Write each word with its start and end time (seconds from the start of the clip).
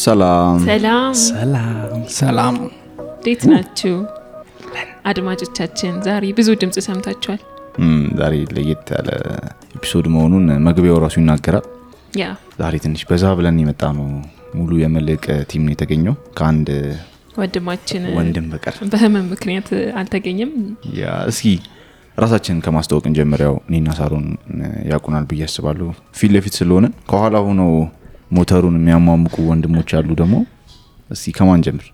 ሰላም 0.00 0.58
ሰላም 0.66 1.12
ሰላም 1.26 2.00
ሰላም 2.18 2.56
እንዴት 3.14 3.42
ናችሁ 3.50 3.94
አድማጮቻችን? 5.10 5.92
ዛሬ 6.06 6.24
ብዙ 6.38 6.48
ድምፅ 6.60 6.76
ሰምታችኋል። 6.86 7.40
ዛሬ 8.20 8.34
ለየት 8.56 8.86
ያለ 8.94 9.08
episode 9.76 10.06
መሆኑን 10.14 10.46
መግቢያው 10.66 10.98
ራሱ 11.04 11.16
ይናገራል። 11.20 11.66
ya 12.20 12.26
ዛሬ 12.60 12.74
ትንሽ 12.84 13.02
በዛ 13.10 13.24
ብለን 13.38 13.58
የመጣ 13.62 13.82
ነው። 13.98 14.06
ሙሉ 14.54 14.70
የመልሕቅ 14.82 15.26
team 15.50 15.64
ነው 15.66 15.72
የተገኘው 15.74 16.14
ከአንድ 16.38 16.68
ወንድማችን 17.38 18.02
ወንድም 18.16 18.46
በቀር። 18.52 18.76
በህመም 18.92 19.26
ምክንያት 19.34 19.68
አልተገኘም። 20.00 20.52
ya 20.98 21.12
እስኪ 21.30 21.46
ራሳችንን 22.20 22.60
ከማስታወቅ 22.64 23.04
እንጀምር። 23.08 23.40
ያው 23.46 23.54
እኔና 23.68 23.90
ሳሮን 23.98 24.26
ያውቁናል 24.90 25.24
ብዬ 25.30 25.42
አስባለሁ። 25.46 25.88
ፊት 26.18 26.30
ለፊት 26.34 26.54
ስለሆነ 26.60 26.86
ከኋላ 27.10 27.36
ሆነው 27.46 27.70
ሞተሩን 28.30 28.76
የሚያሟሙቁ 28.80 29.36
ወንድሞች 29.50 29.90
አሉ። 29.98 30.08
ደግሞ 30.20 30.34
እስኪ 31.10 31.32
ከማን 31.38 31.62
ጀምር? 31.66 31.86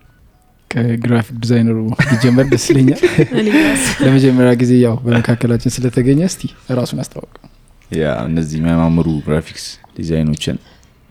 ከ 0.71 0.86
graphic 0.86 1.37
designer 1.43 1.70
ኡ 1.70 1.77
ሊጀመር 2.09 2.45
ደስ 2.51 2.65
ይለኛል። 2.71 3.01
ለመጀመሪያ 4.03 4.51
ጊዜ 4.61 4.71
ያው 4.83 4.95
በመካከላችን 5.05 5.73
ስለተገኘ 5.75 6.19
እስቲ 6.29 6.41
ራሱን 6.79 6.99
አስታወቅ። 7.03 7.33
ya 7.91 8.05
እነዚህ 8.29 8.57
የሚያማምሩ 8.59 9.07
graphics 9.27 9.65
design 9.97 10.27
ኦችን 10.27 10.57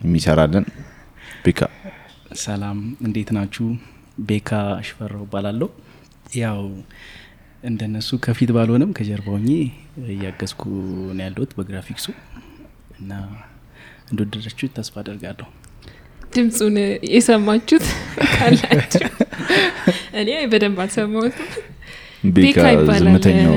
የሚሰራለን 0.01 0.65
ቤካ 1.45 1.61
ሰላም 2.39 2.79
እንዴት 3.07 3.29
ናችሁ? 3.37 3.67
ቤካ 4.29 4.51
ሽፈራው 4.87 5.23
እባላለሁ። 5.27 5.69
ያው 6.37 6.61
እንደነሱ 7.63 8.09
ከፊት 8.25 8.51
ባልሆነም 8.53 8.91
ከጀርባ 8.97 9.29
ሆኜ 9.35 9.49
እያገዝኩ 10.11 10.63
ነው 11.11 11.23
ያለሁት 11.27 11.53
በግራፊክሱ 11.57 12.07
እና 13.01 13.13
እንደወደዳችሁ 14.11 14.67
ተስፋ 14.77 14.95
አደርጋለሁ። 15.03 15.47
ድምፁን 16.35 16.77
የሰማችሁት 17.15 17.87
ካላችሁ 18.33 19.09
እኔ 20.21 20.31
በደንብ 20.53 20.79
አልሰማሁትም። 20.85 21.49
ቤካ 22.37 22.59
ዝምተኛው 23.01 23.57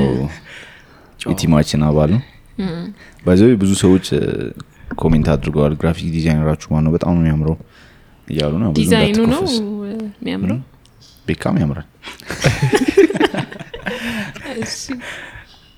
የ 1.26 1.35
team 1.35 1.53
ኣችን 1.53 1.84
አባል 1.88 2.12
ነው። 2.16 2.22
በዚህ 3.26 3.52
ብዙ 3.62 3.72
ሰዎች 3.84 4.08
comment 4.96 5.28
አድርገዋል። 5.34 5.74
graphic 5.82 6.08
designer 6.16 6.45
ኣችሁ 6.45 6.70
ማነው 6.76 6.94
በጣም 6.96 7.12
ነው 7.16 7.22
የሚያምረው 7.22 7.58
እያሉ 8.28 8.54
ነው። 8.64 8.72
ዲዛይኑ 8.80 9.20
ነው 9.34 9.44
የሚያምረው። 10.22 10.60
ቤካም 11.28 11.58
ያምራል። 11.62 11.88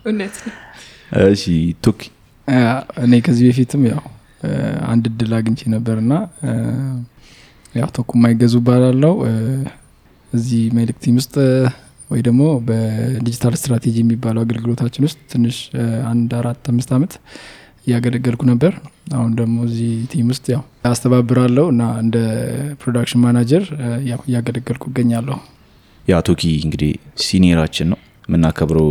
እውነት 0.05 0.35
ነው። 0.43 0.55
እሺ 1.27 1.43
ቱኪ 1.85 2.01
እኔ 3.03 3.13
ከዚህ 3.25 3.45
በፊትም 3.49 3.81
ያው 3.89 4.01
እ፣ 4.43 4.51
አንድ 4.87 5.05
እድል 5.09 5.31
አግኝቼ 5.37 5.61
ነበር 5.73 5.97
እና 6.03 6.13
እ፣ 6.43 6.51
ያው 7.75 7.89
ተኩ 7.95 8.11
የማይገዙ 8.17 8.55
ባላለው 8.67 9.13
እዚህ 10.31 10.61
መልሕቅ 10.77 10.97
ቲም 11.03 11.15
ውስጥ 11.19 11.35
ወይ 12.11 12.21
ደግሞ 12.27 12.41
በዲጂታል 12.67 13.53
ስትራቴጂ 13.57 13.95
የሚባለው 14.01 14.41
አገልግሎታችን 14.45 15.05
ውስጥ 15.07 15.19
ትንሽ 15.31 15.57
አንድ 16.09 16.31
አራት 16.39 16.63
አምስት 16.71 16.89
ዓመት 16.97 17.13
እያገለገልኩ 17.87 18.41
ነበር። 18.49 18.73
አሁን 19.13 19.31
ደግሞ 19.37 19.55
እዚህ 19.67 19.91
ቲም 20.11 20.27
ውስጥ 20.31 20.45
ያው 20.53 20.61
አስተባብራለሁ 20.89 21.65
እና 21.73 21.83
እንደ 22.01 22.17
production 22.81 23.21
manager 23.23 23.63
ያው 24.09 24.19
እያገለገልኩ 24.27 24.83
እገኛለሁ። 24.91 25.37
ya 26.05 26.19
ቱኪ 26.27 26.43
እንግዲህ 26.65 26.91
senior 27.25 27.55
ኣችን 27.55 27.89
ነው 27.93 27.99
የምናከብረው። 28.27 28.89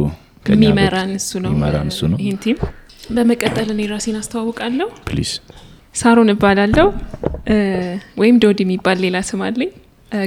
የሚመራን 0.51 1.11
እሱ 1.19 1.31
ነው 1.45 1.51
የሚመራን 1.51 1.89
እሱ 1.93 2.01
ነው። 2.13 2.19
ይህን 2.23 2.39
team። 2.45 2.59
በመቀጠል 3.17 3.69
እኔ 3.75 3.83
ራሴን 3.93 4.17
አስተዋውቃለሁ። 4.21 4.89
please 5.09 5.31
ሳሮን 5.95 6.31
እባላለሁ 6.35 6.87
ወይም 8.21 8.37
ዶዲ 8.43 8.61
የሚባል 8.65 8.99
ሌላ 9.05 9.19
ስም 9.29 9.41
አለኝ። 9.47 9.71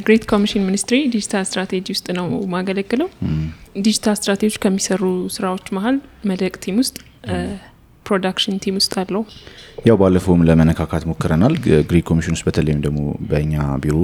ግሬት 0.04 0.24
ኮሚሽን 0.32 0.64
ሚኒስትሪ 0.68 0.98
digital 1.14 1.44
strategy 1.48 1.86
ውስጥ 1.96 2.08
ነው 2.18 2.26
ማገለግለው። 2.54 3.08
digital 3.84 4.16
strategy 4.20 4.45
ዎች 4.45 4.58
ከሚሰሩ 4.64 5.02
ስራዎች 5.36 5.66
መሀል 5.78 5.96
መልሕቅ 6.30 6.56
team 6.64 6.78
ውስጥ 6.84 6.96
production 8.06 8.56
team 8.64 8.76
ውስጥ 8.80 8.94
አለሁ። 9.02 9.22
ያው 9.86 9.98
ባለፈውም 10.02 10.42
ለመነካካት 10.48 11.04
ሞክረናል። 11.12 11.54
ግሬት 11.90 12.06
ኮሚሽን 12.10 12.36
ውስጥ 12.36 12.46
በተለይም 12.48 12.80
ደግሞ 12.86 13.00
በእኛ 13.30 13.54
ቢሮ 13.84 13.98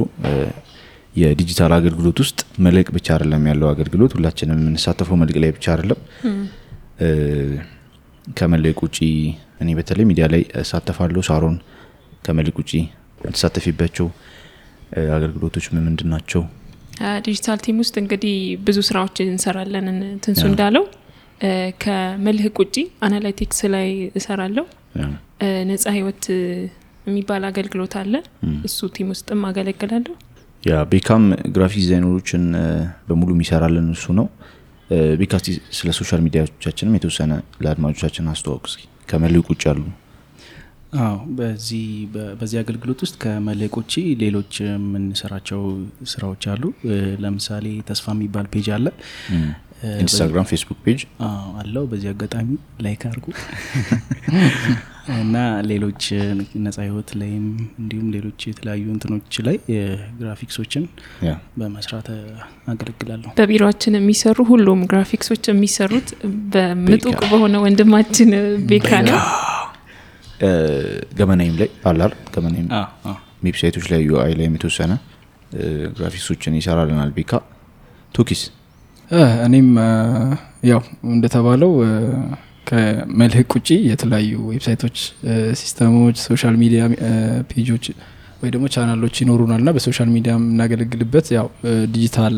የዲጂታል 1.19 1.74
አገልግሎት 1.75 2.18
ውስጥ 2.24 2.38
መልሕቅ 2.66 2.88
ብቻ 2.96 3.07
አይደለም 3.16 3.44
ያለው 3.50 3.68
አገልግሎት፣ 3.72 4.12
ሁላችንም 4.18 4.59
የምንሳተፈው 4.62 5.18
መልሕቅ 5.22 5.40
ላይ 5.44 5.52
ብቻ 5.56 5.66
አይደለም። 5.74 6.00
እ፣ 7.02 7.09
ከመልሕቅ 8.38 8.80
ውጪ 8.85 8.97
እኔ 9.62 9.69
በተለይ 9.78 10.06
ሚዲያ 10.09 10.25
ላይ 10.34 10.41
እሳተፋለሁ። 10.62 11.22
ሳሮን 11.30 11.56
ከመልሕቅ 12.25 12.57
ውጪ 12.62 12.72
የምትሳተፊባቸው 13.22 14.07
አገልግሎቶች 15.16 15.66
ምን 15.72 15.84
ምንድን 15.88 16.09
ናቸው? 16.13 16.41
digital 17.26 17.60
team 17.66 17.78
ውስጥ 17.81 17.96
እንግዲህ 18.01 18.36
ብዙ 18.66 18.78
ስራዎች 18.88 19.18
እንሰራለን። 19.25 19.86
እን- 19.91 20.18
ትንሱ 20.24 20.41
እንዳለው 20.50 20.86
እ፣ 21.41 21.50
ከመልሕቅ 21.84 22.56
ውጪ 22.63 22.75
analytics 23.06 23.60
ላይ 23.75 23.90
እሰራለሁ። 24.19 24.66
ነጻ 25.69 25.86
ህይወት 25.96 26.24
የሚባል 27.07 27.44
አገልግሎት 27.50 27.94
አለ። 28.00 28.13
እሱ 28.68 28.88
team 28.96 29.08
ውስጥም 29.13 29.41
አገለግላለሁ። 29.50 30.16
ya 30.64 30.78
ቤካም 30.92 31.24
graphic 31.56 31.80
designer 31.82 32.17
ኦችን 32.17 32.44
በሙሉ 33.08 33.30
የሚሰራልን 33.36 33.88
እሱ 33.94 34.14
ነው። 34.20 34.28
ቤካ 35.20 35.34
እስቲ 35.40 35.50
ስለ 35.78 35.90
social 35.98 36.22
media 36.26 36.47
ዎቻችንም 36.47 36.96
የተወሰነ 36.97 37.31
ለአድማጮቻችን 37.64 38.31
አስተዋውቅ 38.34 38.66
እስኪ 38.69 38.84
ውጭ 39.50 39.64
አሉ። 39.72 39.81
አዎ 41.00 41.18
በዚህ 41.38 41.84
በዚህ 42.40 42.58
አገልግሎት 42.62 43.00
ውስጥ 43.06 43.16
ከመልሕቅ 43.24 43.74
ውጪ 43.80 43.94
ሌሎች 44.22 44.53
የምንሰራቸው 44.66 45.62
ስራዎች 46.12 46.44
አሉ። 46.53 46.64
ለምሳሌ 47.24 47.66
ተስፋ 47.90 48.06
የሚባል 48.16 48.48
ፔጅ 48.53 48.68
አለ 48.78 48.88
ኢንስታግራም፣ 50.02 50.46
ፌስቡክ 50.50 50.80
ፔጅ 50.86 51.02
አዎ፣ 51.26 51.50
አለው። 51.62 51.84
በዚህ 51.92 52.10
አጋጣሚ 52.12 52.48
ላይክ 52.86 53.04
አድርጉ 53.10 53.26
እና 55.16 55.36
ሌሎች 55.70 56.04
ነጻ 56.64 56.78
ህይወት 56.86 57.10
ላይም 57.20 57.46
እንዲሁም 57.80 58.08
ሌሎች 58.16 58.40
የተለያዩ 58.50 58.84
እንትኖች 58.94 59.36
ላይ 59.48 59.56
የግራፊክሶችን 59.74 60.84
ያ 61.26 61.32
በመስራት 61.58 62.08
አገለግላለሁ። 62.72 63.30
በቢሮችን 63.40 63.98
የሚሰሩ 64.00 64.38
ሁሉም 64.52 64.82
ግራፊክሶች 64.92 65.44
የሚሰሩት 65.52 66.10
በምጡቅ 66.54 67.20
በሆነ 67.32 67.56
ወንድማችን 67.66 68.32
ቤካ 68.70 68.92
ነው። 69.08 69.18
ገመናይም 71.18 71.56
ላይ 71.62 71.70
አላል 71.90 72.14
ገመናይም 72.36 72.70
website 73.46 73.72
ኦች 73.72 73.88
ላይ 73.92 74.00
UI 74.08 74.34
ላይ 74.40 74.48
የተወሰነ 74.50 74.94
ግራፊክሶችን 75.98 76.56
ይሰራልናል 76.60 77.12
ቤካ። 77.18 77.32
ቱኪስ 78.16 78.42
እኔም 79.46 79.70
ያው 80.70 80.81
እንደተባለው 81.09 81.72
እ፣ 81.84 81.92
ከመልሕቅ 82.68 83.50
ውጪ 83.58 83.70
የተለያዩ 83.90 84.31
website 84.52 84.78
ኦች፣ 84.78 84.98
system 85.60 85.91
ኦች፣ 85.91 86.18
social 86.26 86.56
media 86.62 86.82
page 87.52 87.69
ኦች 87.69 87.86
ወይ 88.42 88.50
ደግሞ 88.53 88.66
ቻናሎች 88.74 89.16
ይኖሩናል 89.22 89.62
ና 89.62 89.74
በ 89.76 89.84
social 89.84 90.10
media 90.14 90.34
የምናገለግልበት 90.38 91.28
ያው 91.36 91.48
ዲጂታል 91.94 92.36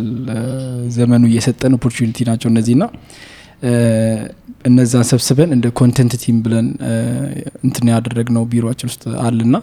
ዘመኑ 0.96 1.24
እየሰጠን 1.30 1.76
opportunity 1.78 2.26
ናቸው 2.30 2.50
እነዚህ 2.52 2.76
ና 2.76 2.86
እነዛን 4.66 5.06
ሰብስበን 5.10 5.52
እንደ 5.56 5.68
content 5.80 6.14
team 6.24 6.38
ብለን 6.46 6.68
እንትን 7.64 7.86
ያደረግነው 7.94 8.44
ቢሮችን 8.52 8.90
ውስጥ 8.92 9.04
አለና 9.24 9.56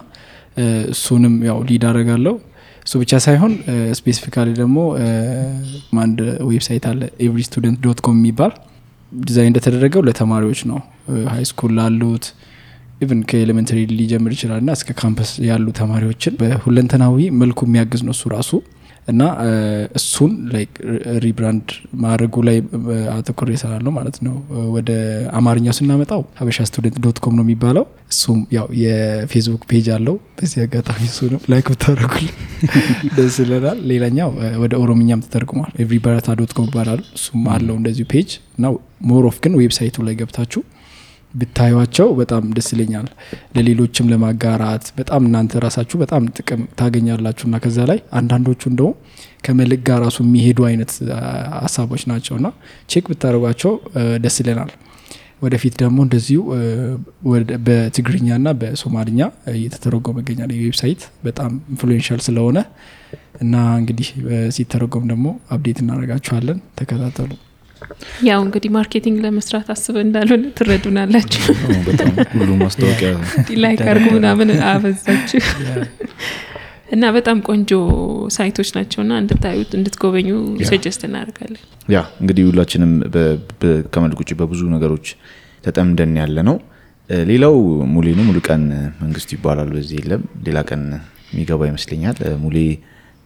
እሱንም 0.93 1.35
ያው 1.47 1.57
lead 1.67 1.83
አደርጋለሁ። 1.89 2.35
እሱ 2.89 2.99
ብቻ 3.01 3.13
ሳይሆን 3.23 3.51
specifically 3.97 4.49
ደግሞ 4.59 4.77
አንድ 6.03 6.19
website 6.47 6.85
አለ 6.91 7.01
every 7.25 7.41
student 7.47 7.77
dot 7.83 7.99
com 8.05 8.15
የሚባል። 8.19 8.53
ዲዛይን 9.11 9.49
እንደተደረገው 9.51 10.01
ለተማሪዎች 10.07 10.61
ነው። 10.69 10.79
high 11.31 11.43
school 11.49 11.71
ላሉት 11.77 12.25
even 13.01 13.19
ከ 13.29 13.37
elementary 13.37 13.79
ሊጀምር 13.91 14.33
ይችላል 14.35 14.61
ና 14.67 14.77
እስከ 14.77 14.95
ካምፐስ 15.01 15.31
ያሉ 15.49 15.67
ተማሪዎችን 15.79 16.33
በሁለንተናዊ 16.41 17.27
መልኩ 17.41 17.59
የሚያግዝ 17.67 18.01
ነው 18.07 18.15
እሱ 18.17 18.31
ራሱ 18.35 18.51
እና 19.09 19.21
እሱን 19.99 20.31
like 20.53 20.71
rebrand 21.23 21.67
ማድረጉ 22.03 22.41
ላይ 22.47 22.57
አተኩሬ 23.13 23.49
እሰራለሁ 23.57 23.91
ማለት 23.95 24.17
ነው። 24.25 24.35
ወደ 24.75 24.89
አማርኛው 25.39 25.75
ስናመጣው 25.77 26.21
ሀበሻ 26.39 26.65
student 26.69 26.97
dot 27.05 27.19
com 27.23 27.35
ነው 27.39 27.45
የሚባለው። 27.45 27.85
እሱም 28.13 28.39
ያው 28.55 28.67
የፌስቡክ 28.81 29.63
page 29.71 29.87
አለው። 29.95 30.15
በዚህ 30.37 30.59
አጋጣሚ 30.65 31.01
እሱ 31.09 31.29
ነው 31.33 31.41
like 31.51 31.67
ብታደረጉልን 31.73 32.35
ደስ 33.17 33.37
ይለናል። 33.43 33.77
ሌላኛው 33.91 34.31
ወደ 34.63 34.73
ኦሮምኛም 34.81 35.23
ተተርጉሟል። 35.25 35.71
every 35.79 35.99
dot 36.39 36.53
com 36.57 36.67
ይባላሉ። 36.69 36.99
እሱም 37.17 37.45
አለው 37.53 37.75
እንደዚሁ 37.79 38.07
page 38.13 38.29
እና 38.57 38.65
more 39.09 39.28
of 39.28 39.37
ግን 39.43 39.53
website 39.59 39.89
ኡ 39.89 39.97
ላይ 40.07 40.15
ገብታችሁ 40.21 40.61
ብታዩቸው 41.33 42.07
በጣም 42.19 42.43
ደስ 42.55 42.67
ይለኛል። 42.73 43.07
ለሌሎችም 43.55 44.09
ለማጋራት 44.11 44.85
በጣም 44.99 45.21
እናንተ 45.27 45.61
ራሳችሁ 45.65 45.97
በጣም 46.03 46.23
ጥቅም 46.37 46.61
ታገኛላችሁ 46.79 47.45
እና 47.49 47.57
ከዛ 47.63 47.79
ላይ 47.91 47.99
አንዳንዶቹ 48.19 48.61
እንደውም 48.71 48.95
ከመልሕቅ 49.45 49.81
ጋር 49.89 49.99
ራሱ 50.05 50.19
የሚሄዱ 50.25 50.59
አይነት 50.69 50.91
ሀሳቦች 51.61 52.03
ናቸው 52.11 52.35
እና 52.39 52.47
check 52.89 53.05
ብታደርጓቸው 53.11 53.73
ደስ 54.23 54.37
ይለናል። 54.41 54.71
ወደፊት 55.41 55.75
ደግሞ 55.81 55.97
እንደዚሁ 56.05 56.39
በትግርኛና 57.67 58.47
በሶማልኛ 58.61 59.19
እየተተረጎመ 59.53 60.17
ይገኛል። 60.23 60.51
የ 60.55 60.66
website 60.66 61.03
በጣም 61.23 61.51
influential 61.73 62.21
ስለሆነ 62.25 62.57
እና 63.41 63.55
እንግዲህ 63.77 64.09
ሲተረጎም 64.55 65.05
ደግሞ 65.11 65.27
update 65.51 65.77
እናደርጋችኋለን። 65.83 66.59
ተከታተሉ። 66.79 67.31
ያው 68.27 68.39
እንግዲህ 68.45 68.69
marketing 68.75 69.17
ለመስራት 69.25 69.67
አስበ 69.73 69.95
እንዳልሆነ 70.05 70.45
ትረዱናላችሁ። 70.57 71.43
ሁሉ 72.33 72.49
ማስታወቂያ 72.61 73.09
like 73.63 73.81
አርጉ 73.91 74.05
ምናምን 74.17 74.49
አበዛችሁ 74.71 75.41
እና 76.91 77.05
በጣም 77.15 77.37
ቆንጆ 77.47 77.71
site 78.35 78.52
ኦች 78.52 78.69
ናቸው 78.77 78.99
እና 79.03 79.13
እንድታዩት 79.21 79.71
እንድትጎበኙ 79.77 80.29
suggest 80.69 81.01
እናደርጋለን። 81.07 81.61
ያ 81.93 81.99
እንግዲህ 82.21 82.43
ሁላችንም 82.49 82.93
ከመልሕቅ 83.93 84.19
ውጭ 84.23 84.31
በብዙ 84.39 84.61
ነገሮች 84.75 85.07
ተጠምደን 85.63 86.13
ያለ 86.21 86.39
ነው። 86.49 86.57
ሌላው 87.29 87.55
ሙሌ 87.93 88.07
ነው። 88.17 88.25
ሙሉ 88.27 88.39
ቀን 88.47 88.63
መንግስቱ 89.01 89.29
ይባላል። 89.37 89.69
በዚህ 89.75 89.97
የለም 90.01 90.23
ሌላ 90.47 90.59
ቀን 90.69 90.81
የሚገባ 91.31 91.61
ይመስለኛል። 91.69 92.17
ሙሌ 92.43 92.57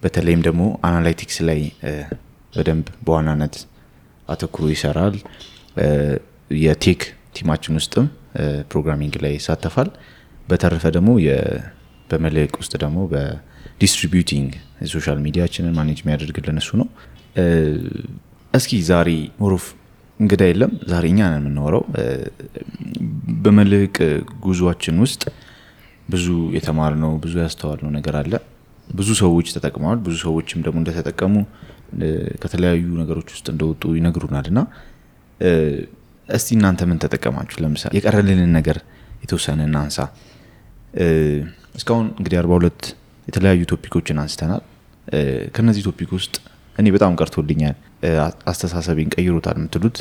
በተለይም 0.04 0.42
ደግሞ 0.48 0.64
analytics 0.88 1.38
ላይ 1.50 1.60
በደንብ 2.54 2.88
በዋናነት 3.06 3.56
አተኩሮ 4.28 4.66
ይሰራል። 4.74 5.16
የ 6.64 6.76
tech 6.76 7.02
team 7.36 7.52
አችን 7.52 7.78
ውስጥም 7.80 8.06
programming 8.72 9.14
ላይ 9.24 9.34
ይሳተፋል። 9.38 9.90
በተረፈ 10.48 10.86
ደግሞ 10.96 11.10
በመልህቅ 12.10 12.54
ውስጥ 12.62 12.74
ደግሞ 12.84 13.00
በ 13.14 13.33
distributing 13.33 14.50
የ 14.84 14.93
social 14.93 15.20
media 15.26 15.48
ችንን 15.48 15.76
manage 15.78 16.00
የሚያደርግልን 16.02 16.58
እሱ 16.62 16.72
ነው። 16.82 16.88
እስኪ 18.54 18.72
ዛሬ 18.90 19.10
more 19.42 19.58
of 19.58 19.66
እንግዳ 20.20 20.42
የለም። 20.50 20.72
ዛሬ 20.92 21.06
እኛ 21.14 21.22
ነን 21.26 21.42
የምናወራው። 21.42 21.84
በመልህቅ 23.44 23.96
ጉዟችን 24.46 24.98
ውስጥ 25.04 25.24
ብዙ 26.10 26.26
የተማርነው 26.58 27.12
ብዙ 27.24 27.34
ያስተዋልነው 27.44 27.92
ነገር 27.98 28.16
አለ። 28.22 28.34
ብዙ 28.88 29.10
ሰዎች 29.22 29.48
ተጠቅመዋል። 29.56 30.00
ብዙ 30.06 30.16
ሰዎችም 30.26 30.64
ደግሞ 30.66 30.78
እንደተጠቀሙ 30.82 31.36
ከተለያዩ 32.44 32.86
ነገሮች 33.02 33.28
ውስጥ 33.36 33.48
እንደወጡ 33.54 33.84
ይነግሩናል 33.98 34.48
እና 34.52 34.60
እስቲ 36.30 36.50
እናንተ 36.58 36.82
ምን 36.90 36.98
ተጠቀማችሁ? 37.04 37.58
ለምሳሌ 37.64 37.92
የቀረልንን 37.98 38.52
ነገር 38.58 38.78
የተወሰነ 39.24 39.60
እናንሳ። 39.70 39.98
እስካሁን 41.76 42.08
እንግዲህ 42.18 42.38
አርባ 42.42 42.54
ሁለት 42.60 42.82
የተለያዩ 43.28 43.62
topic 43.72 43.93
ኦችን 43.93 44.18
አንስተናል። 44.24 44.64
ከነዚህ 45.56 45.84
topic 45.88 46.12
ውስጥ 46.18 46.36
እኔ 46.76 46.88
በጣም 46.92 47.14
ቀርቶልኛል፣ 47.22 47.76
አስተሳሰቤን 48.52 49.10
ቀይሮታል 49.16 49.58
የምትሉት 49.60 49.98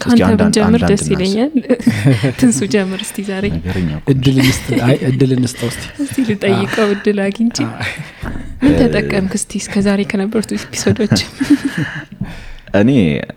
ከአንተ 0.00 0.28
ብንጀምር 0.40 0.82
ደስ 0.90 1.04
ይለኛል። 1.12 1.52
ትንሱ 2.40 2.58
ጀምር 2.74 3.00
እስቲ 3.06 3.24
ዛሬ 3.28 3.44
እድል 4.12 4.36
እንስጥ- 4.42 4.80
አይ 4.88 4.96
እድል 5.08 5.32
እንስጠው 5.36 5.68
እስቲ። 5.72 5.84
እስቲ 6.04 6.16
ልጠይቀው 6.28 6.90
እድል 6.96 7.18
አግኝቼ 7.24 7.58
ምን 8.62 8.72
ተጠቀምክ 8.80 9.34
እስቲ 9.38 9.52
እስከዛሬ 9.62 10.00
ከነበሩት 10.10 10.52
episode 10.58 10.93
ኦች? 10.93 11.18
እኔ 12.74 12.90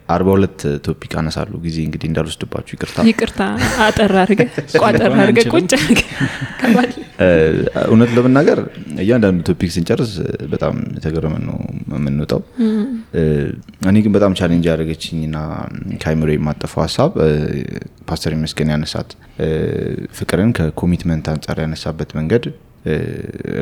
አርባ 0.10 0.28
ሁለት 0.34 0.60
topic 0.86 1.14
አነሳለሁ። 1.20 1.58
ጊዜ 1.66 1.78
እንግዲህ 1.86 2.08
እንዳልወስድባችሁ 2.10 2.74
ይቅርታ። 2.76 2.98
ይቅርታ 3.10 3.42
አጠር 3.86 4.14
አድርገህ 4.22 4.50
ቋጠር 4.82 5.14
አድርገህ 5.18 5.46
ቁጭ 5.54 5.72
እውነት 7.86 8.12
ለመናገር 8.18 8.60
እያንዳንዱ 9.04 9.40
ቶፒክ 9.50 9.72
ስንጨርስ 9.76 10.12
በጣም 10.54 10.76
ተገረመን 11.04 11.44
ነው 11.50 11.58
የምንወጣው። 11.94 12.42
እኔ 13.90 13.96
ግን 14.06 14.14
በጣም 14.18 14.36
challenge 14.40 14.66
ያደረገችኝና 14.70 15.38
ከአይምሮ 16.04 16.32
የማጠፋው 16.34 16.84
ሀሳብ 16.86 17.12
ፓስተር 18.10 18.34
ይመስገን 18.38 18.74
ያነሳት 18.74 19.10
ፍቅርን 20.20 20.52
ከ 20.60 20.71
commitment 20.71 21.28
አንጻር 21.34 21.60
ያነሳበት 21.66 22.12
መንገድ 22.20 22.46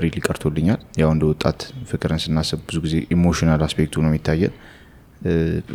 really 0.03 0.17
ቀርቶልኛል። 0.27 0.81
ያው 1.01 1.09
እንደ 1.13 1.23
ወጣት 1.29 1.59
ፍቅርን 1.89 2.19
ስናስብ 2.23 2.59
ብዙ 2.67 2.77
ጊዜ 2.85 2.95
emotional 3.15 3.63
aspect 3.65 3.88
ኡ 3.88 3.95
ነው 4.03 4.09
የሚታየን። 4.11 4.53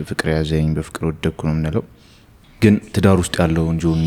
ፍቅር 0.08 0.28
ያዘኝ 0.32 0.68
በፍቅር 0.76 1.04
ወደቅኩ 1.08 1.38
ነው 1.46 1.54
የምንለው 1.54 1.84
ግን 2.60 2.74
ትዳር 2.94 3.16
ውስጥ 3.22 3.34
ያለውን 3.40 3.76
ጆኒ 3.82 4.04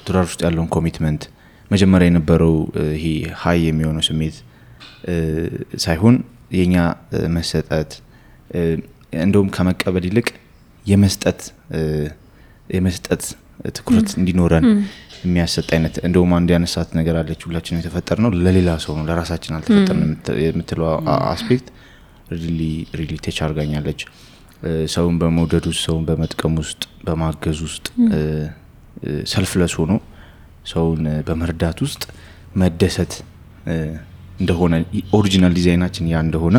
ትዳር 0.00 0.24
ውስጥ 0.26 0.40
ያለውን 0.46 0.68
commitment 0.74 1.22
መጀመሪያ 1.70 2.06
የነበረው 2.10 2.54
ይሄ 2.96 3.04
high 3.40 3.58
የሚሆነው 3.66 4.04
ስሜት 4.08 4.36
ሳይሆን 5.84 6.16
የኛ 6.58 6.76
መሰጠት 7.34 7.90
እንደውም 9.20 9.48
ከመቀበል 9.54 10.04
ይልቅ 10.08 10.28
የመስጠት 10.84 11.40
የመስጠት 12.70 13.22
ትኩረት 13.76 14.10
እንዲኖረን 14.18 14.64
የሚያሰጥ 15.22 15.68
አይነት 15.74 15.94
እንደውም 16.06 16.32
አንድ 16.36 16.48
ያነሳት 16.54 16.90
ነገር 16.98 17.14
አለች። 17.20 17.40
ሁላችን 17.46 17.78
የተፈጠርነው 17.80 18.30
ለሌላ 18.38 18.70
ሰው 18.84 18.92
ነው 18.98 19.04
ለራሳችን 19.08 19.54
አልተፈጠርንም 19.56 20.04
የምት- 20.06 20.36
የምትለው 20.44 20.86
aspect 21.30 21.68
really 22.98 23.14
touch 23.24 23.38
አርጋኛለች። 23.46 24.00
እ፣ 24.04 24.10
ሰውን 24.92 25.16
በመውደድ 25.20 25.64
ውስጥ 25.70 25.82
ሰውን 25.86 26.04
በመጥቀም 26.08 26.54
ውስጥ 26.62 26.82
በማገዝ 27.06 27.58
ውስጥ 27.66 27.86
selfless 29.32 29.74
ሆኖ 29.80 29.92
ሰውን 30.66 31.02
በመርዳት 31.26 31.78
ውስጥ 31.86 32.02
መደሰት 32.62 33.12
እንደሆነ 34.40 34.74
original 35.18 35.52
design 35.58 35.83
አችን 35.83 36.08
ያ 36.12 36.18
እንደሆነ 36.26 36.56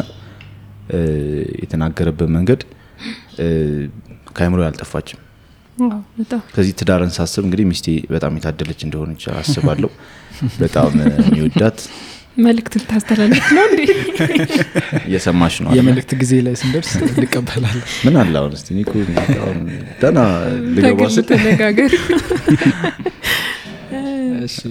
የተናገረበት 1.63 2.29
መንገድ 2.37 2.61
ከአይምሮ 4.35 4.59
ያልጠፋችም። 4.67 5.19
በጣም 6.19 6.39
ከዚህ 6.55 6.73
ትዳርን 6.79 7.11
ሳስብ 7.17 7.43
እንግዲህ 7.47 7.65
ሚስቴ 7.69 7.87
በጣም 8.13 8.33
የታደለች 8.37 8.81
እንደሆነች 8.87 9.23
አስባለሁ። 9.33 9.89
በጣም 10.59 10.89
የሚወዳት 11.21 11.79
መልእክት 12.39 12.73
ልታስተላልፍ 12.77 13.47
ነው 13.55 13.63
እንዴ? 13.69 13.81
እየሰማሽ 15.07 15.55
ነው? 15.63 15.69
የመልእክት 15.77 16.11
ጊዜ 16.21 16.33
ላይ 16.45 16.55
ስንደርስ 16.61 16.91
እንቀበላለን። 17.03 17.85
ምን 18.05 18.15
አለ 18.21 18.33
አሁን 18.41 18.53
እስቲ 18.57 18.67
እኔ 18.73 18.79
እኮ 18.85 18.93
በጣም 19.09 19.57
ደህና 20.01 20.19
ልገባ 20.75 21.01
ስል 21.15 21.25
ተነጋገር። 21.31 21.91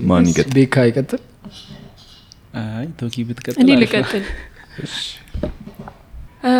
ማን 0.08 0.26
ይቀጥል? 0.30 0.52
ቤካ 0.56 0.76
ይቀጥል። 0.88 1.22
አይ 2.60 2.86
ቶኪ 3.00 3.16
ብትቀጥል 3.28 3.60
እኔ 3.62 3.70
ልቀጥል። 3.82 4.24
አ፣ 6.44 6.52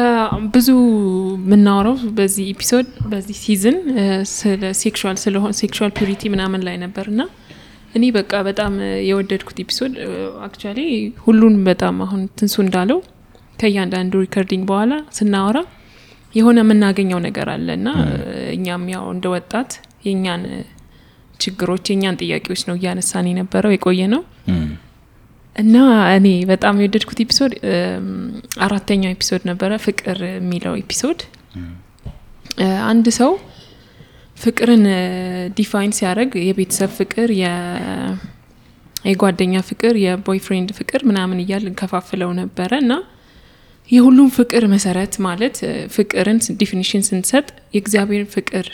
ብዙ 0.54 0.68
የምናወራው 1.40 1.96
በዚህ 2.16 2.46
episode 2.52 2.88
በዚህ 3.10 3.36
season 3.42 3.76
ስለ 4.32 4.62
sexual 4.80 5.18
ስለሆን 5.24 5.52
sexual 5.58 5.92
purity 5.98 6.22
ምናምን 6.34 6.62
ላይ 6.68 6.76
ነበር 6.84 7.06
እና 7.12 7.20
እኔ 7.98 8.04
በቃ 8.16 8.32
በጣም 8.48 8.72
የወደድኩት 9.08 9.58
episode 9.64 9.94
actually 10.46 10.80
ሁሉን 11.24 11.56
በጣም 11.68 11.96
አሁን 12.04 12.22
ትንሱ 12.38 12.56
እንዳለው 12.64 12.98
ከእያንዳንዱ 13.58 14.14
recording 14.24 14.64
በኋላ 14.70 14.94
ስናወራ 15.16 15.58
የሆነ 16.34 16.58
የምናገኘው 16.62 17.20
ነገር 17.26 17.48
አለ 17.52 17.68
እና 17.78 17.88
እኛም 18.54 18.82
ያው 18.92 19.04
እንደ 19.14 19.26
ወጣት 19.34 19.70
የእኛን 20.06 20.42
ችግሮች 21.40 21.84
የእኛን 21.90 22.18
ጥያቄዎች 22.22 22.62
ነው 22.68 22.76
እያነሳን 22.78 23.26
የነበረው 23.30 23.72
የቆየ 23.74 24.02
ነው 24.14 24.22
እና 25.56 25.76
እኔ 26.16 26.28
በጣም 26.50 26.80
የወደድኩት 26.80 27.20
episode 27.24 27.52
አራተኛው 28.66 29.12
episode 29.14 29.42
ነበረ 29.50 29.70
ፍቅር 29.86 30.18
የሚለው 30.30 30.74
episode። 30.82 31.20
አንድ 32.88 33.06
ሰው 33.18 33.32
ፍቅርን 34.48 34.84
define 35.56 35.92
ሲያደርግ 35.96 36.32
የቤተሰብ 36.42 36.90
ፍቅር 36.98 37.28
የጓደኛ 39.04 39.54
ፍቅር 39.68 39.94
የ 40.02 40.15
boyfriend 40.15 40.70
ፍቅር 40.78 41.00
ምናምን 41.08 41.38
እያልን 41.42 41.64
እንከፋፍለው 41.70 42.30
ነበረ። 42.38 42.70
እና 42.82 42.92
የሁሉም 43.90 44.28
ፍቅር 44.36 44.64
መሰረት 44.72 45.14
ማለት 45.26 45.56
ፍቅርን 45.94 46.38
definition 46.60 47.04
ስንሰጥ 47.08 47.46
የእግዚአብሔር 47.74 48.24
ፍቅር 48.34 48.66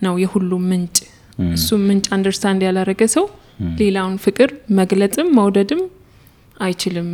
ነው 0.00 0.14
የሁሉም 0.22 0.64
ምንጭ። 0.70 0.96
እሱም 1.54 1.82
ምንጭ 1.88 2.06
understand 2.16 2.62
ያላረገ 2.66 3.02
ሰው 3.16 3.24
ሌላውን 3.80 4.16
ፍቅር 4.24 4.50
መግለጥም 4.78 5.28
መውደድም 5.38 5.82
አይችልም 6.60 7.08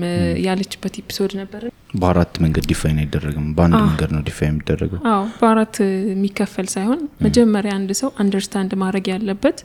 ያለችበት 0.46 0.94
episode 1.00 1.32
ነበር 1.38 1.62
በአራት 1.94 2.32
መንገድ 2.42 2.64
define 2.70 2.98
አይደረግም። 3.02 3.46
በአንድ 3.56 3.76
መንገድ 3.82 4.10
ነው 4.16 4.22
define 4.26 4.52
የሚደረገው። 4.52 5.00
አዎ 5.10 5.22
በአራት 5.40 5.76
የሚከፈል 6.10 6.66
ሳይሆን 6.74 7.00
መጀመሪያ 7.24 7.72
አንድ 7.78 7.90
ሰው 8.00 8.10
understand 8.22 8.72
ማድረግ 8.82 9.06
ያለበት 9.14 9.58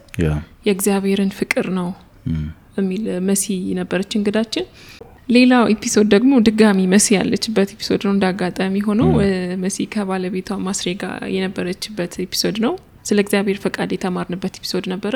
የእግዚአብሔርን 0.65 1.31
ፍቅር 1.39 1.67
ነው 1.79 1.89
የሚል 2.77 3.03
መሲ 3.27 3.45
ነበረች 3.79 4.13
እንግዳችን። 4.19 4.65
ሌላው 5.29 5.63
episode 5.73 6.07
ደግሞ 6.13 6.33
ድጋሚ 6.47 6.79
መሲ 6.91 7.07
ያለችበት 7.17 7.69
episode 7.75 8.01
ነው። 8.05 8.11
እንደ 8.15 8.25
አጋጣሚ 8.31 8.81
ሆኖ 8.87 9.01
መሲ 9.63 9.77
ከባለቤቷ 9.93 10.57
ማስሬ 10.65 10.89
ጋር 11.03 11.21
የነበረችበት 11.35 12.13
episode 12.25 12.57
ነው። 12.65 12.73
ስለ 13.05 13.19
እግዚአብሔር 13.23 13.57
ፈቃድ 13.63 13.89
የተማርንበት 13.95 14.53
episode 14.59 14.85
ነበረ። 14.93 15.15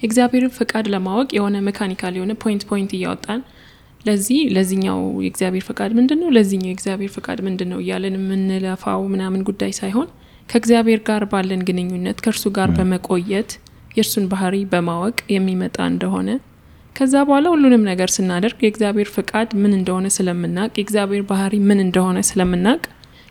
የእግዚአብሔርን 0.00 0.52
ፈቃድ 0.58 0.84
ለማወቅ 0.92 1.28
የሆነ 1.36 1.56
mechanical 1.66 2.14
የሆነ 2.18 2.32
point 2.42 2.62
point 2.70 2.92
እያወጣን 2.96 3.40
ለዚህ 4.04 4.40
ለዚኛው 4.54 5.00
የእግዚአብሔር 5.24 5.64
ፈቃድ 5.68 5.90
ምንድን 5.96 6.20
ነው፣ 6.22 6.28
ለዚኛው 6.36 6.70
የእግዚአብሔር 6.70 7.10
ፈቃድ 7.16 7.38
ምንድን 7.46 7.68
ነው 7.72 7.80
እያለን 7.82 8.14
የምንለፋው 8.18 9.02
ምናምን 9.12 9.40
ጉዳይ 9.48 9.72
ሳይሆን 9.78 10.08
ከእግዚአብሔር 10.48 11.00
ጋር 11.08 11.24
ባለን 11.32 11.60
ግንኙነት 11.68 12.20
ከእርሱ 12.24 12.44
ጋር 12.56 12.70
በመቆየት 12.76 13.50
የእርሱን 13.96 14.24
ባህሪ 14.32 14.56
በማወቅ 14.72 15.18
የሚመጣ 15.34 15.78
እንደሆነ 15.92 16.30
ከዛ 16.96 17.14
በኋላ 17.26 17.46
ሁሉንም 17.52 17.84
ነገር 17.88 18.08
ስናደርግ 18.14 18.58
የእግዚአብሔር 18.62 19.08
ፈቃድ 19.14 19.50
ምን 19.60 19.72
እንደሆነ 19.76 20.06
ስለምናቅ 20.16 20.70
የእግዚአብሔር 20.74 21.22
ባህሪ 21.28 21.54
ምን 21.68 21.78
እንደሆነ 21.84 22.18
ስለምናቅ 22.28 22.80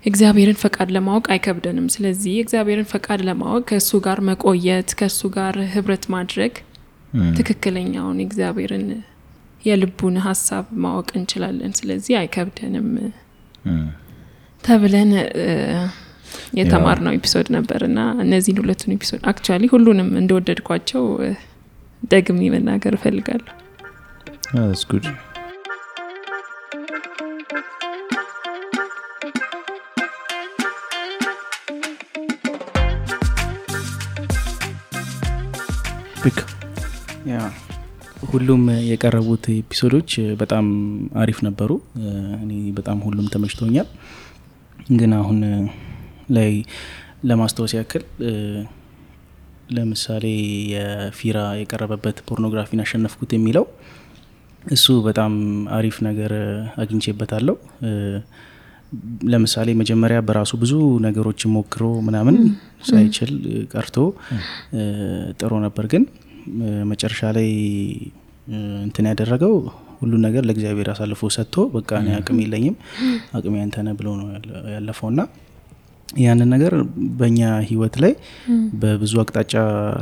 የእግዚአብሔርን 0.04 0.58
ፈቃድ 0.62 0.90
ለማወቅ 0.96 1.26
አይከብደንም። 1.34 1.88
ስለዚህ 1.94 2.32
የእግዚአብሔርን 2.36 2.88
ፈቃድ 2.92 3.22
ለማወቅ 3.28 3.64
ከእሱ 3.70 4.00
ጋር 4.06 4.20
መቆየት፣ 4.30 4.90
ከእሱ 5.00 5.22
ጋር 5.36 5.56
ህብረት 5.74 6.06
ማድረግ 6.14 6.54
ትክክለኛውን 7.38 8.20
የእግዚአብሔርን 8.22 8.86
የልቡን 9.64 10.16
ሀሳብ 10.26 10.66
ማወቅ 10.84 11.10
እንችላለን። 11.18 11.72
ስለዚህ 11.80 12.14
አይከብደንም 12.20 12.90
ተብለን 14.64 15.12
የተማርነው 16.60 17.14
episode 17.18 17.48
ነበር 17.56 17.82
እና 17.88 18.00
እነዚህን 18.24 18.60
ሁለቱን 18.64 18.94
episode 18.96 19.24
actually 19.32 19.66
ሁሉንም 19.74 20.10
እንደወደድኳቸው 20.22 21.06
ደግሜ 22.12 22.42
መናገር 22.56 22.94
እፈልጋለሁ። 22.98 23.56
ጉድ 24.92 25.08
ሁሉም 38.28 38.62
የቀረቡት 38.90 39.46
episode 39.54 39.89
ኦች 39.89 40.10
በጣም 40.42 40.66
አሪፍ 41.16 41.38
ነበሩ። 41.48 41.72
እኔ 42.44 42.52
በጣም 42.80 42.98
ሁሉም 43.06 43.28
ተመችቶኛል። 43.34 43.88
ግን 44.92 45.12
አሁን 45.20 45.40
ላይ 46.30 46.52
ለማስታወስ 47.24 47.74
ያህል 47.78 48.04
ለምሳሌ 49.72 50.26
የፊራ 50.74 51.40
የቀረበበት 51.62 52.18
ፖርኖግራፊን 52.30 52.84
አሸነፍኩት 52.86 53.32
የሚለው 53.36 53.66
እሱ 54.64 54.88
በጣም 55.06 55.34
አሪፍ 55.78 55.98
ነገር 56.08 56.32
አግኝቼበታለሁ። 56.78 57.56
ለምሳሌ 59.32 59.70
መጀመሪያ 59.82 60.20
በራሱ 60.28 60.52
ብዙ 60.58 60.74
ነገሮችን 61.06 61.54
ሞክሮ 61.56 61.86
ምናምን 62.08 62.36
ሳይችል 62.90 63.32
ቀርቶ 63.74 63.98
ጥሩ 65.40 65.52
ነበር። 65.66 65.86
ግን 65.94 66.04
መጨረሻ 66.92 67.22
ላይ 67.38 67.50
እንትን 68.86 69.08
ያደረገው 69.10 69.54
ሁሉን 70.02 70.22
ነገር 70.26 70.44
ለእግዚአብሔር 70.48 70.88
አሳልፎ 70.92 71.22
ሰጥቶ 71.36 71.56
በቃ 71.74 71.90
እኔ 72.02 72.10
አቅም 72.18 72.38
የለኝም 72.44 72.76
አቅም 73.38 73.56
ያንተነ 73.60 73.90
ብሎ 74.00 74.08
ነው 74.20 74.28
ያለፈው። 74.76 75.08
እና 75.14 75.22
ያንን 76.20 76.50
ነገር 76.54 76.74
በእኛ 77.20 77.40
ህይወት 77.68 77.96
ላይ 78.04 78.14
በብዙ 78.82 79.14
አቅጣጫ 79.24 79.54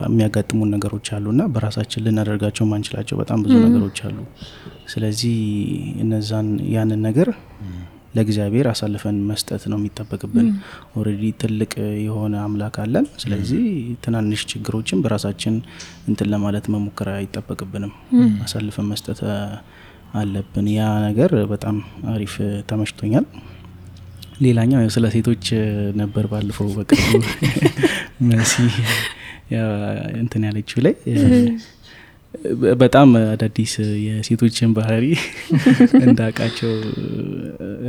የሚያጋጥሙን 0.05 0.69
ነገሮች 0.75 1.07
አሉ። 1.15 1.25
እና 1.33 1.43
በራሳችን 1.53 2.03
ልናደርጋቸው 2.05 2.65
ማንችላቸው 2.71 3.17
በጣም 3.21 3.41
ብዙ 3.45 3.55
ነገሮች 3.65 3.99
አሉ። 4.07 4.17
ስለዚህ 4.93 5.35
እነዛን 6.03 6.47
ያንን 6.75 7.01
ነገር 7.07 7.29
ለእግዚአብሔር 8.17 8.67
አሳልፈን 8.71 9.17
መስጠት 9.29 9.63
ነው 9.71 9.77
የሚጠበቅብን። 9.79 10.47
already 10.95 11.31
ትልቅ 11.41 11.71
የሆነ 12.05 12.35
አምላክ 12.43 12.77
አለን። 12.83 13.07
ስለዚህ 13.21 13.63
ትናንሽ 14.03 14.43
ችግሮችን 14.51 15.01
በራሳችን 15.03 15.55
እንትን 16.07 16.29
ለማለት 16.33 16.67
መሞከር 16.75 17.09
አይጠበቅብንም። 17.15 17.93
አሳልፈን 18.45 18.89
መስጠት 18.91 19.21
አለብን። 20.17 20.67
ያ 20.75 20.83
ነገር 21.07 21.31
በጣም 21.51 21.77
አሪፍ 22.11 22.35
ተመችቶኛል። 22.69 23.25
ሌላኛው 24.41 24.89
ስለ 24.95 25.05
ሴቶች 25.13 25.45
ነበር 26.01 26.25
ባለፈው 26.31 26.67
በቅርቡ 26.75 27.13
መሲ 28.29 28.53
እንትን 30.21 30.41
ያለችው 30.47 30.79
ላይ 30.85 30.93
በጣም 32.75 33.09
አዳዲስ 33.23 33.71
የሴቶችን 34.05 34.69
ባህሪ 34.75 35.05
እንዳውቃቸው 36.05 36.71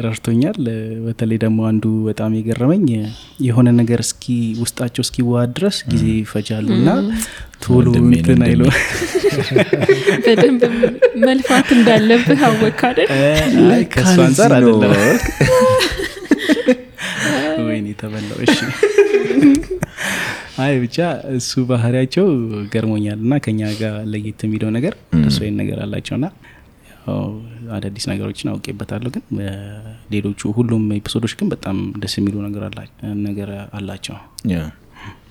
ረድቶኛል። 0.04 0.58
በተለይ 1.04 1.38
ደግሞ 1.44 1.58
አንዱ 1.70 1.84
በጣም 2.08 2.32
የገረመኝ 2.38 2.84
የሆነ 3.46 3.68
ነገር 3.80 4.00
እስኪ 4.06 4.24
ውስጣቸው 4.62 5.02
እስኪዋሃድ 5.06 5.52
ድረስ 5.58 5.76
ጊዜ 5.90 6.04
ይፈጃሉ 6.16 6.66
እና 6.78 6.88
ቶሎ 7.62 7.86
እንትን 8.02 8.42
አይሎ 8.48 8.62
በደንብ 10.24 10.62
መልፋት 11.22 11.68
እንዳለብህ 11.76 12.42
አወቅ 12.48 12.78
አይደል? 12.88 13.08
ከእሱ 13.94 14.16
አንጻር 14.26 14.52
አይደለም። 14.58 14.92
ወይኔ 17.68 17.88
ተበላው። 18.00 18.38
እሺ 18.44 18.58
አይ 20.62 20.72
ብቻ 20.82 20.96
እሱ 21.36 21.50
ባህሪያቸው 21.68 22.26
ገርሞኛል 22.72 23.18
እና 23.24 23.34
ከኛ 23.44 23.60
ጋር 23.80 23.94
ለየት 24.12 24.40
የሚለው 24.46 24.70
ነገር 24.76 24.94
እሱ 25.22 25.38
ይን 25.46 25.56
ነገር 25.60 25.78
አላቸው 25.84 26.16
ና 26.18 26.28
አዳዲስ 27.76 28.04
ነገሮችን 28.10 28.50
አውቄበታለሁ። 28.52 29.10
ግን 29.14 29.24
ሌሎቹ 30.12 30.50
ሁሉም 30.58 30.84
ኤፒሶዶች 30.96 31.34
ግን 31.38 31.48
በጣም 31.54 31.76
ደስ 32.02 32.14
የሚሉ 32.18 32.36
ነገር 33.28 33.50
አላቸው። 33.78 34.16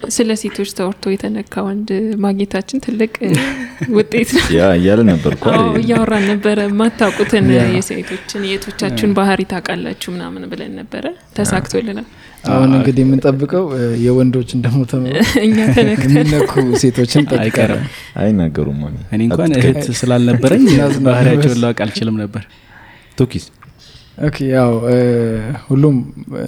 ስለ 0.10 0.32
ሴቶች 0.42 0.70
ተወርቶ 0.78 1.04
የተነካ 1.12 1.64
ወንድ 1.66 1.90
ማግኘታችን 2.24 2.82
ትልቅ 2.86 3.14
ውጤት 3.98 4.30
ነው። 4.36 4.44
ያ 4.56 4.68
እያለ 4.78 5.02
ነበር 5.10 5.32
እኮ 5.38 5.46
እያወራን 5.80 6.26
ነበረ። 6.32 6.58
የማታውቁትን 6.68 7.48
የሴቶችን 7.70 8.44
የቶቻችሁን 8.52 9.16
ባህሪ 9.18 9.42
ታውቃላችሁ 9.52 10.12
ምናምን 10.16 10.46
ብለን 10.52 10.74
ነበረ። 10.82 11.06
ተሳክቶልናል። 11.38 12.08
አሁን 12.48 12.72
እንግዲህ 12.78 13.02
የምንጠብቀው 13.04 13.66
የወንዶችን 14.04 14.60
ደግሞ 14.66 14.82
እኛ 15.48 15.58
ተነክተን 15.76 16.14
የሚነኩ 16.16 16.54
ሴቶችን 16.84 17.26
አይቀርም። 17.40 17.84
አይናገሩም። 18.18 18.80
እኔ 19.12 19.22
እንኳን 19.28 19.54
እህት 19.60 19.84
ስላልነበረኝ 20.02 20.66
ባህሪያቸውን 21.08 21.62
ላውቅ 21.64 21.80
አልችልም 21.86 22.18
ነበር። 22.24 22.46
ቶኪስ 23.18 23.46
ኦኬ 24.18 24.38
ያው 24.52 24.72
ሁሉም 25.66 25.96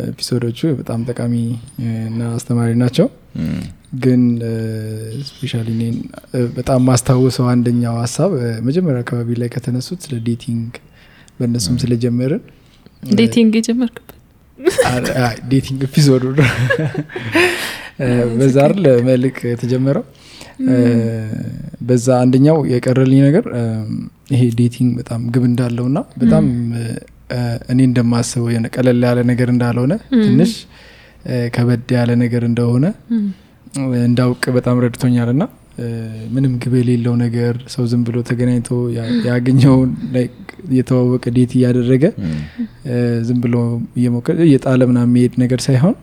ኤፒሶዶቹ 0.08 0.60
በጣም 0.80 1.00
ጠቃሚ 1.10 1.34
እና 2.08 2.22
አስተማሪ 2.38 2.70
ናቸው። 2.82 3.08
ግን 4.04 4.22
ስፔሻሊ 5.30 5.68
እኔን 5.76 5.96
በጣም 6.58 6.80
ማስታውሰው 6.90 7.46
አንደኛው 7.54 7.96
ሀሳብ 8.02 8.32
መጀመሪያ 8.68 9.02
አካባቢ 9.06 9.38
ላይ 9.42 9.50
ከተነሱት 9.56 10.00
ስለ 10.06 10.16
ዴቲንግ 10.28 10.72
በእነሱም 11.40 11.76
ስለጀመርን 11.84 12.42
ዴቲንግ 13.20 13.52
የጀመርክበት? 13.60 14.16
dating 15.51 15.82
episode 15.88 16.15
ኡ 16.15 16.24
በዛ 18.40 18.58
አይደል 18.66 18.80
መልክ 19.10 19.38
የተጀመረው? 19.52 20.04
በዛ 21.88 22.08
አንደኛው 22.24 22.58
የቀረልኝ 22.72 23.22
ነገር 23.28 23.46
ይሄ 24.34 24.42
dating 24.60 24.91
በጣም 25.00 25.22
ግብ 25.36 25.46
እንዳለው 25.50 25.88
ና 25.96 26.02
በጣም 26.22 26.46
እኔ 27.71 27.79
እንደማስበው 27.89 28.50
የሆነ 28.53 28.67
ቀለል 28.75 29.01
ያለ 29.07 29.19
ነገር 29.31 29.50
እንዳልሆነ 29.53 29.93
ትንሽ 30.24 30.51
ከበድ 31.55 31.89
ያለ 31.98 32.12
ነገር 32.24 32.43
እንደሆነ 32.50 32.86
እንዳውቅ 34.07 34.43
በጣም 34.57 34.77
ረድቶኛል 34.83 35.31
ና 35.39 35.45
ምንም 36.33 36.53
ግብ 36.63 36.74
የሌለው 36.79 37.13
ነገር 37.24 37.55
ሰው 37.74 37.83
ዝም 37.91 38.01
ብሎ 38.07 38.17
ተገናኝቶ 38.29 38.69
ያገኘውን 39.29 39.91
እየተዋወቀ 40.69 41.25
date 41.36 41.51
እያደረገ 41.57 42.03
ዝም 43.27 43.39
ብሎ 43.45 43.55
እየሞከረ 44.00 44.39
እየጣለ 44.48 44.81
ምናምን 44.89 45.01
የሚሄድ 45.05 45.36
ነገር 45.43 45.62
ሳይሆን 45.67 45.95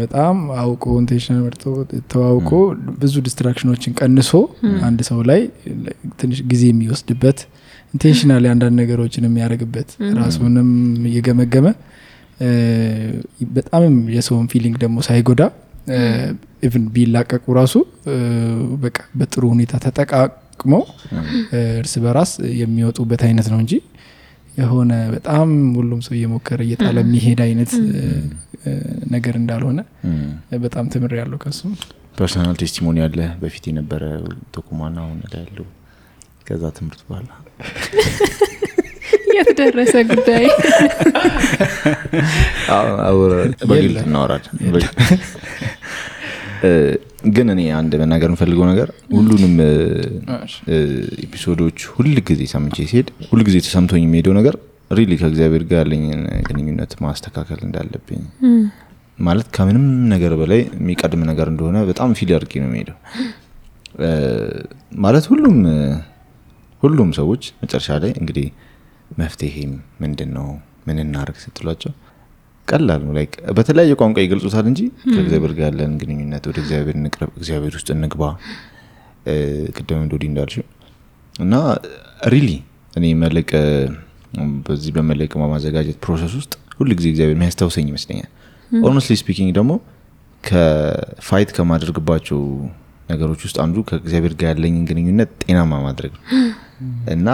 በጣም 0.00 0.36
አውቆ 0.62 0.84
intentional 1.02 1.40
መርጦ 1.44 1.64
ተዋውቆ 2.12 2.50
ብዙ 3.02 3.14
distraction 3.28 3.69
ኦችን 3.69 3.92
ቀንሶ 4.00 4.32
አንድ 4.88 5.00
ሰው 5.10 5.20
ላይ 5.30 5.40
ትንሽ 6.20 6.40
ጊዜ 6.52 6.64
የሚወስድበት 6.70 7.38
intentional 7.94 8.44
አንዳንድ 8.52 8.74
ነገሮችን 8.80 9.26
የሚያደርግበት 9.26 9.90
ራሱንም 10.18 10.68
እየገመገመ 11.10 11.66
በጣምም 13.56 13.96
የሰውን 14.16 14.46
feeling 14.52 14.76
ደግሞ 14.82 14.98
ሳይጎዳ 15.06 15.42
even 16.62 16.84
ቢላቀቁ 16.94 17.44
ራሱ 17.58 17.74
በቃ 18.84 18.98
በጥሩ 19.20 19.42
ሁኔታ 19.54 19.72
ተጠቃቅመው 19.84 20.82
እርስ 21.80 21.94
በራስ 22.04 22.32
የሚወጡበት 22.60 23.22
አይነት 23.28 23.48
ነው 23.52 23.60
እንጂ 23.62 23.74
የሆነ 24.56 24.92
በጣም 25.14 25.48
ሁሉም 25.78 26.00
ሰው 26.06 26.14
እየሞከረ 26.16 26.60
እየጣለ 26.66 26.96
የሚሄድ 27.04 27.40
አይነት 27.46 27.72
ነገር 29.14 29.34
እንዳልሆነ 29.40 29.80
በጣም 30.64 30.86
ትምር 30.94 31.12
ያለው 31.20 31.38
ከሱ። 31.44 31.60
ፐርሶናል 32.18 32.56
ቴስቲሞኒ 32.62 32.98
ያለ 33.04 33.20
በፊት 33.42 33.64
የነበረ 33.70 34.04
ተቁማና 34.56 34.96
አሁን 35.04 35.18
ያለው 35.38 35.66
ከዛ 36.48 36.64
ትምህርት 36.76 37.00
በኋላ 37.08 37.28
የተደረሰ 39.36 39.94
ጉዳይ። 40.10 40.44
በግል 43.70 43.96
እናወራለን። 44.02 44.56
ግን 47.34 47.46
እኔ 47.54 47.60
አንድ 47.78 47.92
መናገር 48.02 48.28
የምፈልገው 48.30 48.64
ነገር 48.70 48.88
ሁሉንም 49.14 49.54
episode 51.24 51.58
ኦች 51.58 51.78
ሁል 51.94 52.08
ጊዜ 52.28 52.42
ሰምቼ 52.52 52.76
ሲሄድ 52.90 53.08
ሁል 53.30 53.42
ጊዜ 53.48 53.56
ተሰምቶኝ 53.66 54.02
የሚሄደው 54.06 54.34
ነገር 54.38 54.54
really 54.90 55.12
ከእግዚአብሔር 55.20 55.64
ጋር 55.70 55.80
ያለኝን 55.82 56.20
ግንኙነት 56.48 56.92
ማስተካከል 57.04 57.60
እንዳለብኝ 57.66 58.22
ማለት 59.18 59.46
ከምንም 59.56 59.84
ነገር 60.12 60.32
በላይ 60.40 60.60
የሚቀድም 60.76 61.22
ነገር 61.30 61.46
እንደሆነ 61.52 61.78
በጣም 61.90 62.10
feel 62.18 62.30
አድርጌ 62.36 62.52
ነው 62.62 62.68
የሚሄደው 62.70 62.96
ማለት 64.98 65.24
ሁሉም 65.32 65.56
ሁሉም 66.82 67.10
ሰዎች 67.18 67.42
መጨረሻ 67.60 67.88
ላይ 68.02 68.12
እንግዲህ 68.20 68.46
መፍትሄም 69.18 69.72
ምንድን 70.02 70.30
ነው 70.36 70.48
ምን 70.86 70.98
እናርግ 71.04 71.36
ስትሏቸው 71.42 71.92
ቀላል 72.68 73.00
ነው። 73.04 73.12
ላይክ 73.16 73.32
በተለያየ 73.56 73.92
ቋንቋ 74.00 74.18
ይገልጹታል 74.24 74.66
እንጂ 74.70 74.80
ከእግዚአብሔር 75.06 75.52
ጋር 75.58 75.66
ያለን 75.68 75.92
ግንኙነት 76.00 76.44
ወደ 76.50 76.58
እግዚአብሔር 76.62 76.96
እንቅረብ 77.00 77.30
እግዚአብሔር 77.38 77.74
ውስጥ 77.78 77.88
እንግባ። 77.96 78.22
እ፣ 79.26 79.34
ቅድም 79.76 80.00
እንዶዲ 80.04 80.24
እንዳልሽው 80.30 80.66
እና 81.34 81.54
ሪሊ 82.32 82.50
እኔ 82.92 83.06
መለቅ 83.22 83.50
በዚህ 84.64 84.92
በመለቅ 84.96 85.30
ማዘጋጀት 85.44 85.98
ፕሮሰስ 86.04 86.32
ውስጥ 86.38 86.52
ሁል 86.78 86.90
ጊዜ 86.98 87.06
እግዚአብሔር 87.12 87.36
የሚያስታውሰኝ 87.36 87.86
ይመስለኛል። 87.92 88.30
ኦነስትሊ 88.84 89.14
ስፒኪንግ 89.20 89.50
ደግሞ 89.56 89.72
ከፋይት 90.44 91.50
ከማደርግባቸው 91.56 92.40
ነገሮች 93.08 93.40
ውስጥ 93.46 93.56
አንዱ 93.62 93.76
ከእግዚአብሔር 93.88 94.34
ጋር 94.40 94.48
ያለኝን 94.52 94.84
ግንኙነት 94.88 95.30
ጤናማ 95.42 95.72
ማድረግ 95.84 96.12
ነው። 96.16 96.22
እና 97.14 97.28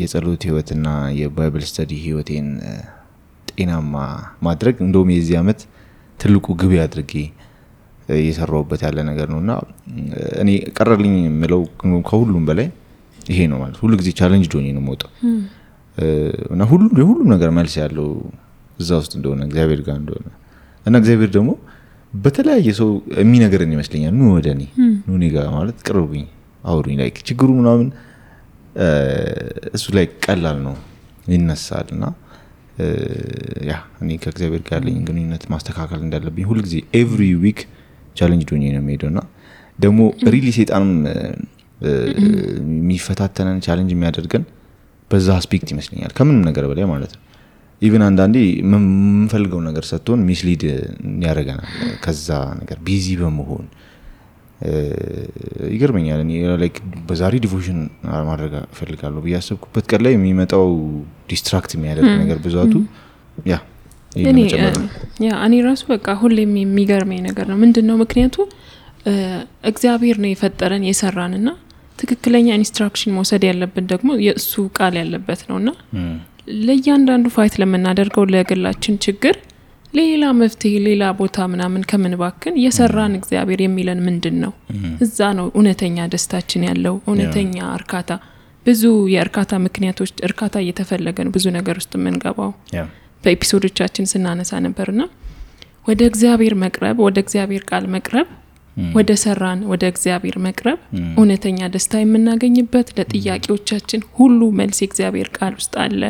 የጸሎት 0.00 0.42
ህይወትና 0.46 0.88
የ 1.18 1.31
Bible 1.31 1.62
study 1.68 1.92
ህይወቴን 2.02 2.48
ጤናማ 3.52 3.94
ማድረግ 4.46 4.76
እንደውም 4.84 5.10
የዚህ 5.14 5.36
ዓመት 5.40 5.60
ትልቁ 6.18 6.46
ግብ 6.60 6.72
አድርጌ 6.84 7.12
እ፣ 8.08 8.16
እየሰራሁበት 8.20 8.80
ያለ 8.86 8.98
ነገር 9.08 9.26
ነው። 9.32 9.40
እና 9.42 9.52
እኔ 10.42 10.50
ቀረልኝ 10.76 11.14
የምለው 11.24 11.62
ከሁሉም 12.08 12.44
በላይ 12.48 12.68
ይሄ 13.26 13.40
ነው 13.50 13.58
ማለት 13.62 13.78
ሁሉ 13.82 13.92
ጊዜ 14.00 14.10
ቻለንጅ 14.20 14.46
ዶኝ 14.52 14.68
ነው 14.76 14.84
እ፣ 15.98 16.06
እና 16.54 16.62
ሁሉ 16.70 16.84
የሁሉም 17.02 17.28
ነገር 17.34 17.50
መልስ 17.56 17.74
ያለው 17.82 18.08
እዛ 18.78 18.90
ውስጥ 19.00 19.12
እንደሆነ 19.18 19.40
እግዚአብሔር 19.48 19.80
ጋር 19.86 19.96
እንደሆነ 20.00 20.26
እና 20.86 20.94
እግዚአብሔር 21.00 21.30
ደግሞ 21.36 21.50
በተለያየ 22.12 22.68
ሰው 22.78 22.90
የሚነገረን 23.20 23.72
ይመስለኛል። 23.74 24.14
ኑ 24.18 24.28
ወደ 24.34 24.46
እኔ። 24.54 24.62
ኑ 25.06 25.16
እኔ 25.18 25.24
ጋር 25.34 25.46
ማለት 25.56 25.78
ቅርቡኝ 25.86 26.24
አውሩኝ። 26.64 26.96
ላይ 27.00 27.10
ችግሩ 27.28 27.48
ምናምን 27.58 27.88
እሱ 29.76 29.86
ላይ 29.96 30.06
ቀላል 30.24 30.58
ነው። 30.66 30.74
ይነሳል 31.26 31.88
እና 31.94 32.04
ያ 33.68 33.72
እኔ 34.02 34.10
ከእግዚአብሔር 34.22 34.62
ጋር 34.66 34.76
ያለኝ 34.78 34.98
ግንኙነት 35.08 35.44
ማስተካከል 35.52 36.00
እንዳለብኝ 36.04 36.44
ሁልጊዜ 36.50 36.74
ኤቭሪ 36.98 37.22
ዊክ 37.44 37.60
ቻለንጅ 38.16 38.44
ዶኜ 38.50 38.62
ነው 38.68 38.82
የሚሄደው 38.82 39.08
እና 39.12 39.20
ደግሞ 39.78 40.00
ሪሊ 40.34 40.46
ሴጣንም 40.56 40.92
የሚፈታተነን 42.60 43.58
ቻለንጅ 43.66 43.90
የሚያደርገን 43.94 44.44
በዛ 45.10 45.28
አስፔክት 45.40 45.68
ይመስለኛል። 45.74 46.12
ከምንም 46.16 46.42
ነገር 46.48 46.64
በላይ 46.70 46.86
ማለት 46.92 47.12
ነው 47.16 47.22
ኢቨን 47.82 48.02
አንዳንዴ 48.06 48.36
የምንፈልገው 48.60 49.60
ነገር 49.66 49.84
ሰጥቶን 49.90 50.20
ሚስሊድ 50.28 50.62
ያደረገናል 51.24 51.68
ከዛ 52.04 52.28
ነገር 52.60 52.78
busy 52.86 53.06
በመሆን። 53.20 53.66
ይገርመኛል። 55.72 56.20
በዛሬ 57.08 57.34
devotion 57.44 57.78
ማድረግ 58.28 58.54
እፈልጋለሁ 58.66 59.20
ብዬ 59.24 59.34
ያሰብኩበት 59.36 59.84
ቀን 59.90 60.00
ላይ 60.06 60.12
የሚመጣው 60.16 60.64
distract 61.30 61.72
የሚያደርግ 61.76 62.10
ነገር 62.22 62.38
ብዛቱ 62.46 62.74
ያ 63.46 63.56
እኔ 65.46 65.54
ራሱ 65.66 65.82
በቃ 65.92 66.08
ሁሌም 66.20 66.52
የሚገርመኝ 66.60 67.20
ነገር 67.28 67.46
ነው። 67.52 67.58
ምንድን 67.62 67.86
ነው 67.90 67.96
ምክንያቱ 68.02 68.36
እግዚአብሔር 69.70 70.16
ነው 70.22 70.30
የፈጠረን 70.30 70.84
የሰራን 70.88 71.34
ና 71.40 71.50
ትክክለኛ 71.98 72.48
instruction 72.58 73.14
መውሰድ 73.16 73.42
ያለብን 73.48 73.86
ደግሞ 73.92 74.10
የእሱ 74.26 74.52
ቃል 74.76 74.94
ያለበት 75.00 75.40
ነው 75.48 75.56
እና 75.62 75.70
ለእያንዳንዱ 76.66 77.26
ፋይት 77.34 77.54
ለምናደርገው 77.60 78.24
ለግላችን 78.32 78.96
ችግር 79.04 79.36
ሌላ 79.92 80.24
መፍትሄ 80.38 80.72
ሌላ 80.86 81.04
ቦታ 81.18 81.46
ምናምን 81.52 81.82
ከምንባክን 81.90 82.56
የሰራን 82.62 83.12
እግዚአብሔር 83.18 83.60
የሚለን 83.64 84.00
ምንድን 84.06 84.36
ነው 84.42 84.52
እዛ 85.04 85.28
ነው 85.38 85.46
እውነተኛ 85.54 86.06
ደስታችን 86.14 86.66
ያለው 86.68 86.96
እውነተኛ 87.08 87.56
እርካታ። 87.78 88.10
ብዙ 88.66 88.82
የእርካታ 89.12 89.52
ምክንያቶች 89.66 90.10
እርካታ 90.28 90.54
እየተፈለገ 90.62 91.18
ነው 91.26 91.32
ብዙ 91.36 91.46
ነገር 91.56 91.76
ውስጥ 91.80 91.92
የምንገባው። 91.98 92.50
በኤፒሶዶቻችን 93.24 94.08
ስናነሳ 94.12 94.60
ነበርና 94.66 95.02
ወደ 95.86 96.00
እግዚአብሔር 96.10 96.54
መቅረብ 96.64 96.96
ወደ 97.06 97.18
እግዚአብሔር 97.24 97.62
ቃል 97.70 97.84
መቅረብ 97.94 98.26
ወደ 98.96 99.10
ሰራን 99.22 99.60
ወደ 99.70 99.84
እግዚአብሔር 99.90 100.36
መቅረብ 100.44 100.78
እውነተኛ 101.14 101.60
ደስታ 101.72 101.94
የምናገኝበት 102.00 102.88
ለጥያቄዎቻችን 102.98 104.02
ሁሉ 104.16 104.40
መልስ 104.58 104.78
የእግዚአብሔር 104.82 105.28
ቃል 105.36 105.54
ውስጥ 105.58 105.74
አለ። 105.84 106.02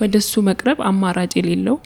ወደ 0.00 0.14
እሱ 0.22 0.42
መቅረብ 0.48 0.80
አማራጭ 0.88 1.32
የሌለው. 1.38 1.76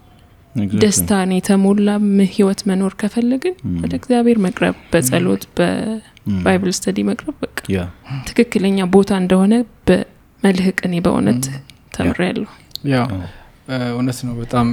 ደስታን 0.80 1.30
የተሞላ 1.34 1.88
ም- 2.06 2.26
ህይወት 2.32 2.60
መኖር 2.68 2.94
ከፈለግን 3.00 3.54
ወደ 3.82 3.92
እግዚአብሔር 3.98 4.38
መቅረብ 4.44 4.74
በጸሎት 4.90 5.44
በ 5.56 5.89
Bible 5.89 6.72
study 6.78 6.98
መቅረብ 7.08 7.36
በቃ 7.42 7.58
ትክክለኛ 8.26 8.78
ቦታ 8.92 9.10
እንደሆነ 9.22 9.54
በመልህቅ 9.86 10.78
እኔ 10.88 10.94
በእውነት 11.04 11.42
ተምሬያለሁ 11.96 12.50
እውነት 13.92 14.18
ነው 14.26 14.34
በጣም 14.40 14.66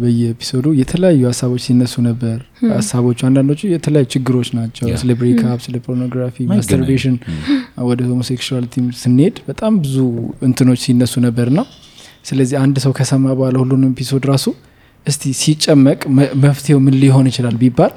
በየ 0.00 0.20
episode 0.20 0.56
ኡ 0.56 0.66
የተለያዩ 0.80 1.20
ሀሳቦች 1.30 1.62
ሲነሱ 1.66 1.94
ነበር። 2.06 2.36
ሀሳቦቹ 2.72 3.18
አንዳንዶቹ 3.28 3.60
የተለያዩ 3.72 4.06
ችግሮች 4.14 4.48
ናቸው። 4.58 4.86
ስለ 5.02 5.12
breakup 5.20 5.60
ስለ 5.66 5.76
pornography 5.86 6.46
masturbation 6.52 7.16
ወደ 7.90 8.00
homosexuality 8.10 8.74
ስንሄድ 9.02 9.36
በጣም 9.48 9.74
ብዙ 9.84 9.96
እንትኖች 10.42 10.80
ሲነሱ 10.86 11.14
ነበር 11.26 11.50
ና 11.58 11.62
ስለዚህ 12.24 12.56
አንድ 12.62 12.78
ሰው 12.84 12.92
ከሰማ 12.98 13.26
በኋላ 13.38 13.56
ሁሉንም 13.62 13.92
episode 13.94 14.24
ራሱ 14.32 14.46
እስቲ 15.06 15.30
ሲጨመቅ 15.40 16.00
መፍትሄው 16.42 16.78
ምን 16.86 16.94
ሊሆን 17.02 17.26
ይችላል 17.30 17.56
ቢባል 17.60 17.92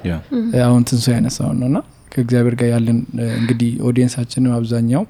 አሁን 0.67 0.83
ትንሱ 0.89 1.07
ያነሳውን 1.15 1.57
ነው 1.61 1.67
እና 1.71 1.79
ከእግዚአብሔር 2.11 2.55
ጋር 2.59 2.69
ያለን 2.71 2.97
እንግዲህ 3.35 3.69
audience 3.87 4.18
ኣችንም 4.18 4.53
አብዛኛው 4.55 5.03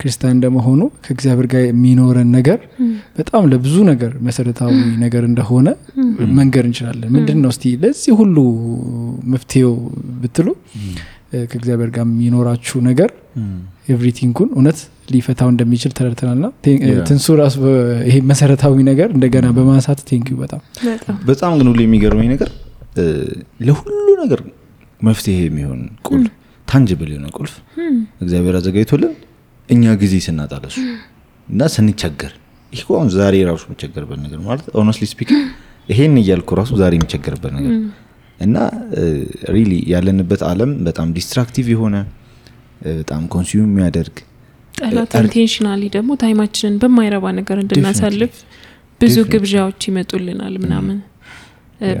ክርስቲያን 0.00 0.34
እንደመሆኑ 0.36 0.80
ከእግዚአብሔር 1.04 1.46
ጋር 1.52 1.62
የሚኖረን 1.64 2.28
ነገር 2.36 2.58
በጣም 3.18 3.42
ለብዙ 3.52 3.76
ነገር 3.90 4.12
መሰረታዊ 4.26 4.74
ነገር 5.02 5.24
እንደሆነ 5.30 5.68
መንገር 6.38 6.64
እንችላለን። 6.68 7.10
ምንድን 7.16 7.38
ነው 7.42 7.52
እስቲ 7.54 7.74
ለዚህ 7.82 8.14
ሁሉ 8.20 8.36
መፍትሄው 9.32 9.72
ብትሉ 10.22 10.48
ከእግዚአብሔር 11.50 11.90
ጋር 11.94 12.04
የሚኖራችሁ 12.06 12.78
ነገር 12.88 13.10
everything 13.88 14.32
ኡን 14.32 14.50
እውነት 14.54 14.78
ሊፈታው 15.12 15.48
እንደሚችል 15.52 15.92
ተረድተናል። 15.96 16.38
ና 16.40 16.48
Yeah. 16.66 17.00
ትንሱ 17.08 17.26
ራሱ 17.40 17.54
በ- 17.64 17.72
ይሄ 18.08 18.16
መሰረታዊ 18.30 18.76
ነገር 18.88 19.08
እንደገና 19.16 19.46
በማንሳት 19.56 19.98
thank 20.08 20.25
you 20.25 20.36
በጣም። 20.42 20.60
በጣም። 20.86 21.16
በጣም 21.30 21.52
ግን 21.58 21.66
ሁሉ 21.70 21.80
የሚገርመኝ 21.84 22.28
ነገር 22.34 22.50
ለሁሉ 23.66 23.90
ነገር 24.22 24.40
መፍትሄ 25.00 25.36
የሚሆን 25.44 25.80
ቁልፍ 26.08 26.30
tangible 26.74 27.10
የሆነ 27.12 27.26
ቁልፍ 27.38 27.54
እግዚአብሔር 28.24 28.54
አዘጋጅቶልን 28.58 29.12
እኛ 29.68 29.92
ጊዜ 30.00 30.14
ስናጣ 30.24 30.60
ለሱ 30.60 30.76
እና 31.48 31.62
ስንቸገር። 31.74 32.32
ይህ 32.72 32.84
አሁን 32.94 33.08
ዛሬ 33.14 33.34
ራሱ 33.48 33.62
የምቸገርበት 33.68 34.18
ነገር 34.24 34.40
ማለት 34.46 34.66
honestly 34.80 35.06
speaking 35.12 35.42
ይሄን 35.88 36.14
እያልኩ 36.20 36.50
ራሱ 36.60 36.72
ዛሬ 36.80 36.92
የምቸገርበት 36.98 37.52
ነገር 37.58 37.72
እና 38.38 38.56
really 39.56 39.72
ያለንበት 39.92 40.42
አለም 40.50 40.70
በጣም 40.86 41.08
distractive 41.18 41.66
የሆነ 41.74 41.96
በጣም 42.96 43.22
consume 43.34 43.66
የሚያደርግ 43.66 44.16
ጠላት 44.74 45.12
intentionally 45.20 45.82
ደግሞ 45.96 46.12
time 46.22 46.39
ኣችንን 46.39 46.76
በማይረባ 46.82 47.26
ነገር 47.38 47.58
እንድናሳልፍ 47.64 48.32
ብዙ. 49.00 49.16
ግብዣዎች 49.32 49.82
ይመጡልናል 49.88 50.54
ምናምን. 50.62 50.98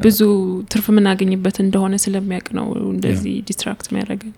ብዙ 0.04 0.18
ትርፍ 0.72 0.86
የምናገኝበት 0.90 1.56
እንደሆነ 1.64 1.94
ስለሚያውቅ 2.04 2.48
ነው 2.58 2.66
እንደዚህ 2.92 3.34
distract 3.48 3.86
የሚያደርገን 3.90 4.32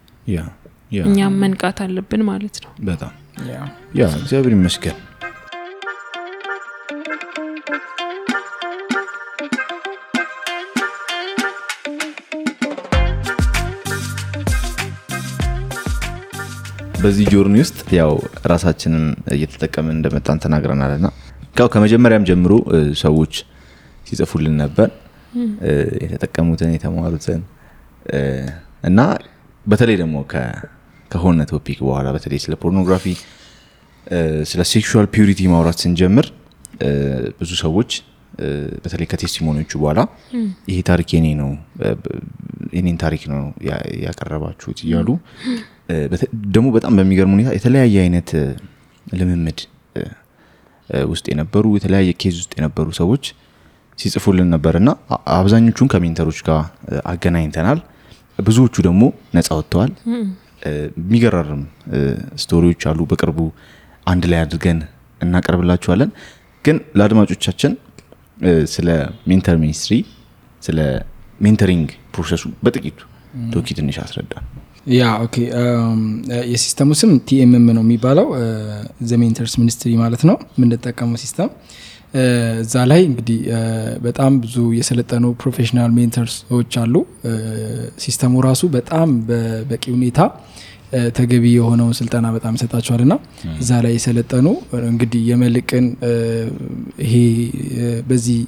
እኛም 1.05 1.35
መንቃት 1.41 1.79
አለብን 1.85 2.23
ማለት 2.29 2.57
ነው። 2.65 2.73
በጣም 2.87 3.13
yeah. 3.51 3.59
እግዚአብሔር 4.19 4.53
ይመስገን። 4.55 4.99
በዚህ 17.01 17.27
journey 17.33 17.57
ውስጥ 17.63 17.79
ያው 17.99 18.13
ራሳችንን 18.47 19.05
እየተጠቀምን 19.35 19.95
እንደመጣን 19.97 20.39
ተናግረናል 20.45 20.93
ና 20.99 21.09
ያው 21.57 21.69
ከመጀመሪያም 21.75 22.25
ጀምሮ 22.29 22.53
ሰዎች 23.01 23.35
ሲጽፉልን 24.07 24.55
ነበር 24.63 24.89
እ፣ 25.63 25.73
የተጠቀሙትን 26.05 26.71
የተማሩትን 26.75 27.41
እና 28.85 29.01
በተለይ 29.67 29.97
ደግሞ 30.03 30.17
ከሆነ 31.11 31.41
topic 31.53 31.79
በኋላ 31.87 32.09
በተለይ 32.17 32.41
ስለ 32.45 32.55
ፖርኖግራፊ 32.63 33.05
ስለ 34.51 34.61
sexual 34.73 35.07
purity 35.15 35.41
ማውራት 35.53 35.79
ስንጀምር 35.85 36.27
ብዙ 37.41 37.51
ሰዎች 37.65 37.91
በተለይ 38.85 39.07
ከ 39.13 39.21
testimony 39.21 39.57
ዎቹ 39.57 39.73
በኋላ 39.83 40.01
ይሄ 40.71 40.79
ታሪክ 40.91 41.09
የኔ 41.17 41.27
ነው 41.41 41.51
የኔን 42.77 42.99
ታሪክ 43.05 43.23
ነው 43.33 43.41
ያቀረባችሁት 44.05 44.79
እያሉ 44.87 45.09
ደግሞ 46.55 46.67
በጣም 46.77 46.93
በሚገርም 46.99 47.33
ሁኔታ 47.37 47.51
የተለያየ 47.59 47.97
አይነት 48.05 48.31
ልምምድ 49.07 49.61
ውስጥ 51.13 51.27
የነበሩ 51.33 51.65
የተለያየ 51.79 52.11
case 52.23 52.35
ውስጥ 52.43 52.53
የነበሩ 52.59 52.87
ሰዎች 53.01 53.25
ሲጽፉልን 53.99 54.49
ነበር 54.55 54.75
እና 54.81 54.91
አብዛኞቹን 55.39 55.89
ከ 55.93 56.01
mentor 56.01 56.25
ኦች 56.25 56.41
ጋር 56.49 56.61
አገናኝተናል 57.13 57.79
ብዙዎቹ 58.39 58.75
ደግሞ 58.87 59.03
ነፃ 59.37 59.49
ወጥተዋል 59.59 59.93
የሚገራርም 60.99 61.63
story 62.43 62.65
ዎች 62.65 62.83
አሉ። 62.91 63.01
በቅርቡ 63.11 63.39
አንድ 64.07 64.25
ላይ 64.33 64.41
አድርገን 64.45 64.79
እናቀርብላችኋለን። 65.21 66.11
ግን 66.65 66.77
ለአድማጮቻችን 66.99 67.73
ስለ 68.75 68.89
mentor 69.31 69.57
ministry 69.63 69.95
ስለ 70.63 70.79
mentoring 71.41 71.89
process 72.15 72.38
ኡ 72.38 72.45
በጥቂቱ 72.65 72.99
ቶኪ 73.55 73.69
ትንሽ 73.79 73.97
አስረዳን። 74.05 74.45
yeah 74.97 75.05
okay 75.25 75.37
የ 76.53 76.60
system 76.60 76.83
ኡ 76.83 76.91
ስም 77.01 77.13
TMM 77.29 77.67
ነው 77.77 77.83
የሚባለው 77.87 78.27
The 79.09 79.19
Mentors 79.23 79.55
Ministry 79.63 79.93
ማለት 80.03 80.23
ነው 80.29 80.37
የምንጠቀመው 80.57 81.19
system 81.25 81.49
እዛ 82.61 82.75
ላይ 82.91 83.01
እንግዲህ 83.09 83.39
በጣም 84.03 84.33
ብዙ 84.43 84.57
የሰለጠኑ 84.79 85.25
professional 85.41 85.91
mentors 85.97 86.46
ኦች 86.46 86.75
አሉ። 86.83 86.95
system 88.05 88.33
ኡ 88.33 88.43
ራሱ 88.47 88.63
በጣም 88.77 89.09
በበቂ 89.29 89.85
ሁኔታ 89.97 90.21
ተገቢ 91.17 91.45
የሆነውን 91.55 91.95
ስልጠና 91.99 92.27
በጣም 92.35 92.55
ይሰጣቸዋል። 92.59 93.03
ና 93.11 93.15
እዛ 93.59 93.71
ላይ 93.85 93.93
የሰለጠኑ 93.97 94.47
እንግዲህ 94.91 95.23
የመልህቅን 95.31 95.87
ይሄ 97.05 97.15
በዚህ 98.09 98.39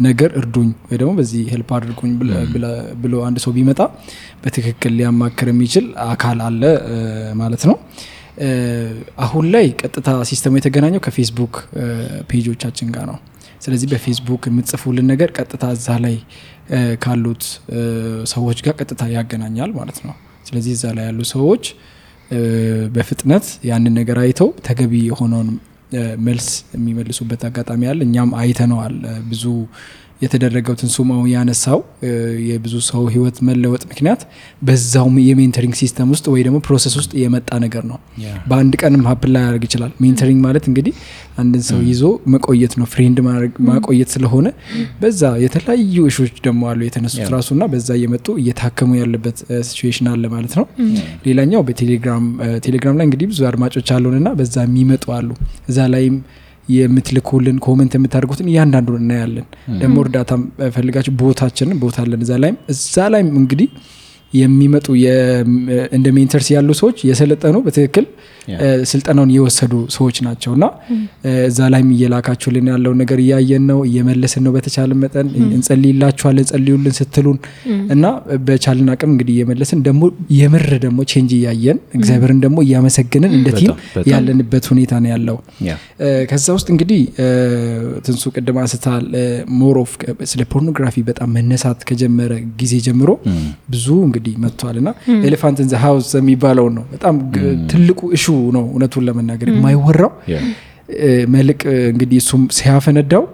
ነገር 0.00 0.30
እርዱኝ 0.40 0.68
ወይ 0.88 0.96
ደግሞ 1.00 1.12
በዚህ 1.18 1.42
help 1.52 1.70
አድርጉኝ 1.76 2.12
ብሎ 3.02 3.14
አንድ 3.26 3.38
ሰው 3.44 3.52
ቢመጣ 3.56 3.80
በትክክል 4.44 4.92
ሊያማክር 4.98 5.48
የሚችል 5.52 5.86
አካል 6.06 6.38
አለ 6.46 6.62
ማለት 7.40 7.64
ነው። 7.70 7.76
አሁን 9.24 9.46
ላይ 9.54 9.66
ቀጥታ 9.80 10.08
system 10.30 10.48
ኡ 10.48 10.54
የተገናኘው 10.58 11.02
ከፌስቡክ 11.06 11.54
page 12.30 12.48
ኦቻችን 12.48 12.88
ጋር 12.96 13.06
ነው። 13.10 13.18
ስለዚህ 13.64 13.88
በፌስቡክ 13.92 14.42
የምትጽፉልን 14.48 15.06
ነገር 15.12 15.30
ቀጥታ 15.38 15.64
እዛ 15.76 15.96
ላይ 16.04 16.16
ካሉት 17.02 17.42
ሰዎች 18.32 18.58
ጋር 18.66 18.74
ቀጥታ 18.80 19.02
ያገናኛል 19.16 19.72
ማለት 19.78 19.98
ነው። 20.06 20.14
ስለዚህ 20.46 20.72
እዛ 20.76 20.84
ላይ 20.96 21.04
ያሉ 21.08 21.20
ሰዎች 21.34 21.64
በፍጥነት 22.94 23.46
ያንን 23.70 23.94
ነገር 24.00 24.18
አይተው 24.22 24.48
ተገቢ 24.66 24.92
የሆነውን 25.08 25.48
መልስ 26.26 26.46
የሚመልሱበት 26.74 27.42
አጋጣሚ 27.48 27.82
አለ። 27.90 28.00
እኛም 28.06 28.30
አይተነዋል። 28.40 28.96
ብዙ 29.30 29.44
የተደረገው 30.20 30.74
ትንሱማው 30.80 31.20
ያነሳው 31.32 31.78
የብዙ 32.48 32.74
ሰው 32.88 33.02
ህይወት 33.12 33.36
መለወጥ 33.48 33.82
ምክንያት 33.90 34.22
በዛው 34.62 35.06
የ 35.26 35.35
mentoring 35.35 35.74
system 35.80 36.08
ውስጥ 36.14 36.26
ወይ 36.32 36.42
ደግሞ 36.46 36.58
process 36.66 36.94
ውስጥ 37.00 37.12
የመጣ 37.22 37.50
ነገር 37.64 37.84
ነው። 37.90 37.98
በአንድ 38.50 38.74
ቀንም 38.82 39.02
happen 39.10 39.32
ላያደርግ 39.34 39.64
ይችላል። 39.68 39.92
mentoring 40.04 40.40
ማለት 40.46 40.64
እንግዲህ 40.70 40.94
አንድን 41.38 41.62
ሰው 41.68 41.80
ይዞ 41.90 42.02
መቆየት 42.34 42.74
ነው፣ 42.80 42.86
friend 42.92 43.18
ማቆየት 43.68 44.10
ስለሆነ 44.14 44.46
በዛ 45.00 45.22
የተለያዩ 45.44 45.96
issue 46.10 46.23
ኦች 46.23 46.34
ደግሞ 46.46 46.62
አሉ 46.70 46.80
የተነሱት 46.86 47.28
ራሱና 47.36 47.62
በዛ 47.72 47.88
እየመጡ 47.98 48.28
እየታከሙ 48.42 48.90
ያለበት 49.00 49.38
situation 49.68 50.08
አለ 50.12 50.24
ማለት 50.34 50.54
ነው። 50.60 50.66
ሌላኛው 51.26 51.62
በቴሌግራም 51.68 52.26
ቴሌግራም 52.66 52.96
ላይ 52.98 53.06
እንግዲህ 53.08 53.28
ብዙ 53.32 53.40
አድማጮች 53.50 53.90
አሉንና 53.96 54.28
በዛ 54.38 54.56
የሚመጡ 54.66 55.04
አሉ። 55.16 55.30
እዛ 55.70 55.88
ላይም 55.94 56.16
የምትልኩልን 56.74 57.56
comment 57.66 57.92
የምታደርጉትን 57.96 58.48
እያንዳንዱን 58.50 58.98
እናያለን። 59.02 59.46
ደግሞ 59.80 59.96
እርዳታም 60.04 60.42
ፈልጋችሁ 60.76 61.12
ቦታችንን 61.22 61.78
ቦታ 61.82 61.98
አለን 62.04 62.22
እዛ 62.26 62.34
ላይም 62.42 62.58
እዛ 62.74 63.06
ላይም 63.14 63.30
እንግዲህ 63.40 63.68
የሚመጡ 64.32 64.86
እንደ 65.96 66.08
mentors 66.16 66.48
ያሉ 66.54 66.70
ሰዎች 66.80 66.98
የሰለጠኑ 67.08 67.56
በትክክል 67.64 68.04
ስልጠናውን 68.90 69.30
የወሰዱ 69.34 69.72
ሰዎች 69.94 70.16
ናቸው 70.26 70.52
እና 70.56 70.64
እዛ 71.44 71.68
ላይም 71.72 71.88
እየላካችሁልን 71.94 72.66
ያለውን 72.72 72.98
ነገር 73.02 73.18
እያየን 73.24 73.64
ነው፣ 73.70 73.80
እየመለስን 73.88 74.42
ነው። 74.46 74.52
በተቻለ 74.56 74.90
መጠን 75.02 75.26
እንጸልይላችኋለን፣ 75.50 76.46
ጸልዩልን 76.50 76.94
ስትሉን 76.98 77.38
እና 77.94 78.04
በቻልን 78.46 78.88
አቅም 78.94 79.10
እንግዲህ 79.14 79.34
እየመለስን 79.36 79.80
ደግሞ 79.88 80.02
የምር 80.38 80.66
ደግሞ 80.84 81.00
change 81.10 81.32
እያየን 81.38 81.78
እግዚአብሔርን 81.98 82.40
ደግሞ 82.44 82.58
እያመሰግንን 82.66 83.32
እንደ 83.38 83.48
team 83.58 83.72
ያለንበት 84.10 84.64
ሁኔታ 84.72 84.92
ነው 85.02 85.10
ያለው። 85.14 85.36
ከዛ 86.30 86.46
ውስጥ 86.56 86.68
እንግዲህ 86.74 87.00
ትንሱ 88.06 88.24
ቅድም 88.34 88.58
አንስቷል 88.62 89.04
more 89.60 89.76
of 89.80 89.92
ስለ 90.30 90.42
ፖርኖግራፊ 90.52 90.96
በጣም 91.08 91.28
መነሳት 91.36 91.80
ከጀመረ 91.88 92.32
ጊዜ 92.60 92.74
ጀምሮ 92.86 93.10
ብዙ 93.72 93.86
እንግዲህ 94.06 94.34
መጥቷል 94.44 94.76
እና 94.80 94.88
elephant 95.26 95.58
the 95.70 95.82
house 95.82 96.10
የሚባለውን 96.18 96.74
ነው 96.78 96.84
በጣም 96.92 97.14
ትልቁ 97.72 98.00
issue 98.16 98.23
ው 98.23 98.26
ነው 98.56 98.64
እውነቱን 98.72 99.04
ለመናገር 99.08 99.48
የማይወራው 99.52 100.12
መልህቅ 101.34 101.58
እንግዲህ 101.90 102.18
እሱም 102.22 102.42
ሲያፈነዳው 102.56 103.24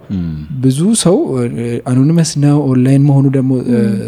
ብዙ 0.64 0.80
ሰው 1.02 1.14
anonymous 1.90 2.30
ነው 2.42 2.56
ኦንላይን 2.70 3.04
መሆኑ 3.06 3.26
ደግሞ 3.36 3.52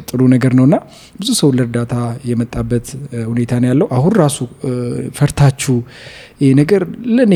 ጥሩ 0.08 0.20
ነገር 0.34 0.52
ነው 0.58 0.64
እና 0.68 0.76
ብዙ 1.20 1.28
ሰው 1.40 1.50
ለእርዳታ 1.56 1.94
የመጣበት 2.30 2.86
ሁኔታ 3.30 3.60
ነው 3.62 3.68
ያለው። 3.70 3.88
አሁን 3.98 4.12
ራሱ 4.20 4.36
ፈርታችሁ 5.18 5.76
ይህ 6.42 6.52
ነገር 6.60 6.84
ለእኔ 7.16 7.32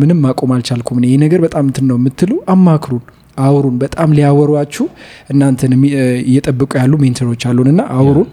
ምንም 0.00 0.20
ማቆም 0.26 0.52
አልቻልኩም 0.56 1.00
ይህ 1.06 1.16
ነገር 1.24 1.40
በጣም 1.46 1.64
እንትን 1.70 1.86
ነው 1.90 1.98
የምትሉ 2.00 2.32
አማክሩን፣ 2.54 3.02
አውሩን። 3.38 3.78
በጣም 3.82 4.10
ሊያወሯችሁ 4.18 4.86
እናንተን 5.32 5.74
እየጠበቁ 6.24 6.72
ያሉ 6.80 6.94
mentor 7.04 7.28
ኦች 7.28 7.44
አሉን 7.50 7.70
እና 7.72 7.82
አውሩን። 7.96 8.28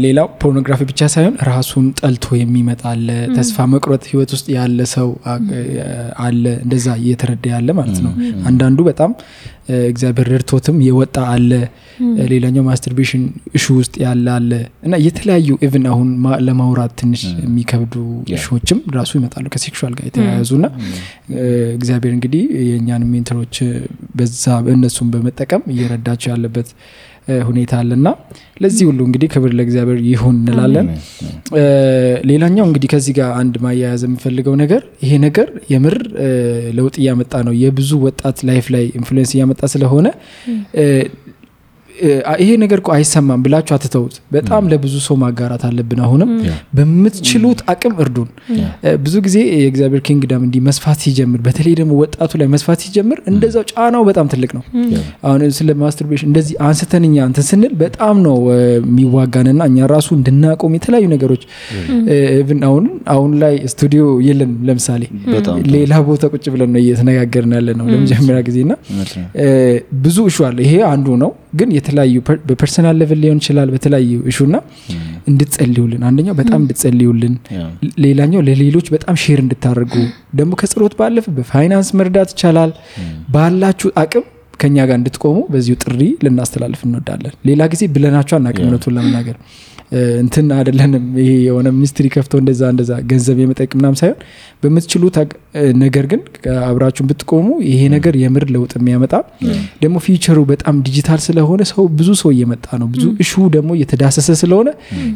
ሌላው 0.00 0.26
ፖርኖግራፊ 0.40 0.80
ብቻ 0.88 1.00
ሳይሆን 1.12 1.34
ራሱን 1.48 1.86
ጠልቶ 2.00 2.36
የሚመጣ 2.36 2.82
አለ። 2.90 3.08
ተስፋ 3.36 3.66
መቁረጥ 3.72 4.02
ህይወት 4.10 4.30
ውስጥ 4.34 4.46
ያለ 4.56 4.78
ሰው 4.94 5.08
አለ። 6.24 6.44
እንደዛ 6.64 6.86
እየተረዳ 7.00 7.46
ያለ 7.54 7.70
ማለት 7.78 7.98
ነው። 8.06 8.12
አንዳንዱ 8.48 8.78
በጣም 8.88 9.12
እግዚአብሔር 9.86 10.28
ረድቶትም 10.32 10.76
የወጣ 10.86 11.16
አለ። 11.30 11.50
ሌላኛው 12.32 12.64
masturbation 12.66 13.22
issue 13.56 13.74
ውስጥ 13.78 13.94
ያለ 14.04 14.26
አለ 14.34 14.50
እና 14.82 14.94
የተለያዩ 15.06 15.48
even 15.66 15.86
አሁን 15.92 16.08
ለማውራት 16.46 16.92
ትንሽ 17.00 17.22
የሚከብዱ 17.44 17.94
issue 18.36 18.56
ኦችም 18.56 18.80
ራሱ 18.96 19.12
ይመጣሉ 19.18 19.46
ከ 19.54 19.64
sexual 19.64 19.94
ጋር 19.98 20.06
የተያያዙ 20.08 20.52
ና 20.58 20.68
እግዚአብሔር 21.78 22.12
እንግዲህ 22.12 22.44
የእኛን 22.68 23.04
mentor 23.12 23.38
ኦች 23.38 23.56
በዛ 24.16 24.44
እነሱን 24.74 25.10
በመጠቀም 25.14 25.64
እየረዳቸው 25.74 26.30
ያለበት 26.34 26.70
ሁኔታ 27.46 27.72
አለና 27.80 28.08
ለዚህ 28.60 28.84
ሁሉ 28.88 29.00
እንግዲህ 29.06 29.28
ክብር 29.32 29.52
ለእግዚአብሔር 29.58 29.98
ይሁን 30.08 30.36
እንላለን። 30.42 30.86
ሌላኛው 32.30 32.64
እንግዲህ 32.68 32.88
ከዚህ 32.92 33.14
ጋር 33.18 33.30
አንድ 33.40 33.54
ማያያዝ 33.64 34.02
የምፈልገው 34.06 34.54
ነገር 34.62 34.82
ይሄ 35.04 35.12
ነገር 35.24 35.48
የምር 35.72 35.96
ለውጥ 36.78 36.94
እያመጣ 37.02 37.34
ነው። 37.48 37.54
የብዙ 37.62 37.90
ወጣት 38.06 38.38
life 38.50 38.68
ላይ 38.76 38.84
influence 39.00 39.32
እያመጣ 39.36 39.62
ስለሆነ 39.74 40.06
ይሄ 42.40 42.50
ነገር 42.62 42.78
እኮ 42.82 42.90
አይሰማም 42.94 43.40
ብላችሁ 43.44 43.74
አትተውት። 43.76 44.14
በጣም 44.34 44.62
ለብዙ 44.72 44.94
ሰው 45.06 45.16
ማጋራት 45.22 45.62
አለብን። 45.68 46.00
አሁንም። 46.06 46.30
በምትችሉት 46.76 47.60
አቅም 47.72 47.94
እርዱን። 48.04 48.28
ብዙ 49.04 49.14
ጊዜ 49.26 49.36
የእግዚአብሔር 49.56 50.02
kingdom 50.08 50.42
እንዲህ 50.46 50.62
መስፋት 50.68 50.98
ሲጀምር፣ 51.04 51.40
በተለይ 51.46 51.74
ደግሞ 51.80 51.92
ወጣቱ 52.02 52.32
ላይ 52.40 52.48
መስፋት 52.54 52.80
ሲጀምር 52.84 53.20
እንደዛው 53.32 53.64
ጫናው 53.72 54.04
በጣም 54.10 54.26
ትልቅ 54.32 54.50
ነው። 54.58 54.64
አሁን 55.26 55.42
ስለ 55.58 55.70
masturbation 55.82 56.28
እንደዚህ 56.30 56.54
አንስተን 56.68 57.04
እኛ 57.08 57.16
እንትን 57.30 57.46
ስንል 57.48 57.72
በጣም 57.82 58.16
ነው 58.26 58.36
የሚዋጋንና 58.80 59.62
እኛ 59.70 59.88
ራሱ 59.92 60.08
እንድናቆም 60.18 60.74
የተለያዩ 60.78 61.06
ነገሮች 61.14 61.42
አሁን 62.68 62.84
አሁን 63.14 63.32
ላይ 63.42 63.54
ስቱዲዮ 63.72 64.04
የለን 64.26 64.52
ለምሳሌ። 64.68 65.02
ሌላ 65.74 65.94
ቦታ 66.08 66.24
ቁጭ 66.34 66.44
ብለን 66.54 66.70
ነው 66.74 66.80
እየተነጋገርን 66.82 67.54
ያለነው 67.56 67.86
ለመጀመሪያ 67.92 68.40
ጊዜ 68.48 68.58
ብዙ 70.04 70.16
issue 70.30 70.38
አለ። 70.46 70.58
ይሄ 70.66 70.74
አንዱ 70.92 71.08
ነው፣ 71.22 71.30
ግን 71.58 71.68
የተለያዩ 71.86 72.16
per- 72.26 72.42
በ 72.46 72.56
personal 72.56 72.96
level 73.00 73.18
ሊሆን 73.22 73.40
ይችላል። 73.42 73.68
በተለያዩ 73.74 74.12
issue 74.30 74.46
ና 74.48 74.58
እንድትጸልዩልን፣ 75.30 76.02
አንደኛው 76.08 76.34
በጣም 76.38 76.58
እንድትጸልዩልን፣ 76.62 77.34
ሌላኛው 78.04 78.40
ለሌሎች 78.46 78.88
በጣም 78.94 79.16
share 79.22 79.40
እንድታደርጉ 79.42 79.94
ደግሞ 80.36 80.52
ከጸሎት 80.60 80.94
ባለፈ 81.00 81.26
በፋይናንስ 81.36 81.90
መርዳት 81.98 82.32
ይቻላል። 82.34 82.72
ባላችሁ 83.34 83.90
አቅም 84.02 84.24
ከኛ 84.60 84.76
ጋር 84.88 84.96
እንድትቆሙ 84.98 85.38
በዚሁ 85.52 85.76
ጥሪ 85.82 86.00
ልናስተላልፍ 86.24 86.82
እንወዳለን። 86.86 87.34
ሌላ 87.48 87.62
ጊዜ 87.72 87.82
ብለናቸው 87.94 88.36
አናውቅም 88.38 88.66
እውነቱን 88.66 88.94
ለመናገር 88.96 89.38
እንትን 90.20 90.46
አይደለንም። 90.54 91.04
ይሄ 91.20 91.32
የሆነ 91.42 91.68
ሚኒስትሪ 91.74 92.06
ከፍተው 92.14 92.38
እንደዛ 92.40 92.62
እንደዛ 92.72 92.92
ገንዘብ 93.10 93.36
የመጠቅ 93.42 93.68
ምናምን 93.76 93.98
ሳይሆን 94.00 94.16
እ፣ 95.56 95.62
ነገር 95.82 96.04
ግን 96.10 96.20
አብራችሁን 96.64 97.08
ብትቆሙ 97.10 97.46
ይሄ 97.68 97.82
ነገር 97.94 98.14
የምር 98.22 98.44
ለውጥ 98.54 98.72
የሚያመጣ 98.78 99.12
ደግሞ 99.82 99.96
ፊውቸሩ 100.06 100.38
በጣም 100.50 100.80
ዲጂታል 100.86 101.20
ስለሆነ 101.26 101.62
ሰው 101.70 101.84
ብዙ 101.98 102.08
ሰው 102.20 102.30
እየመጣ 102.34 102.66
ነው። 102.82 102.88
ብዙ 102.94 103.04
እሹ 103.24 103.44
ደግሞ 103.54 103.70
እየተዳሰሰ 103.76 104.28
ስለሆነ 104.42 104.68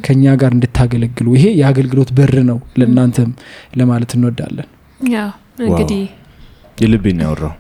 ከኛ 0.06 0.36
ጋር 0.42 0.52
እንድታገለግሉ 0.56 1.26
ይሄ 1.38 1.46
የአገልግሎት 1.60 2.12
በር 2.18 2.34
ነው 2.50 2.60
ለእናንተም 2.80 3.32
ለማለት 3.74 4.12
እንወዳለን። 4.18 4.68
እንግዲህ 5.66 6.02
የልቤን 6.78 7.18
ነው 7.18 7.26
ያወራሁ። 7.28 7.54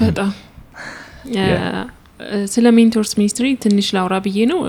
በጣም 0.00 0.32
ስለ 2.52 2.66
Mentors 2.76 3.12
Ministry 3.18 3.46
ትንሽ 3.62 3.86
ላውራ 3.96 4.16
ብዬ 4.26 4.38
ነው። 4.50 4.60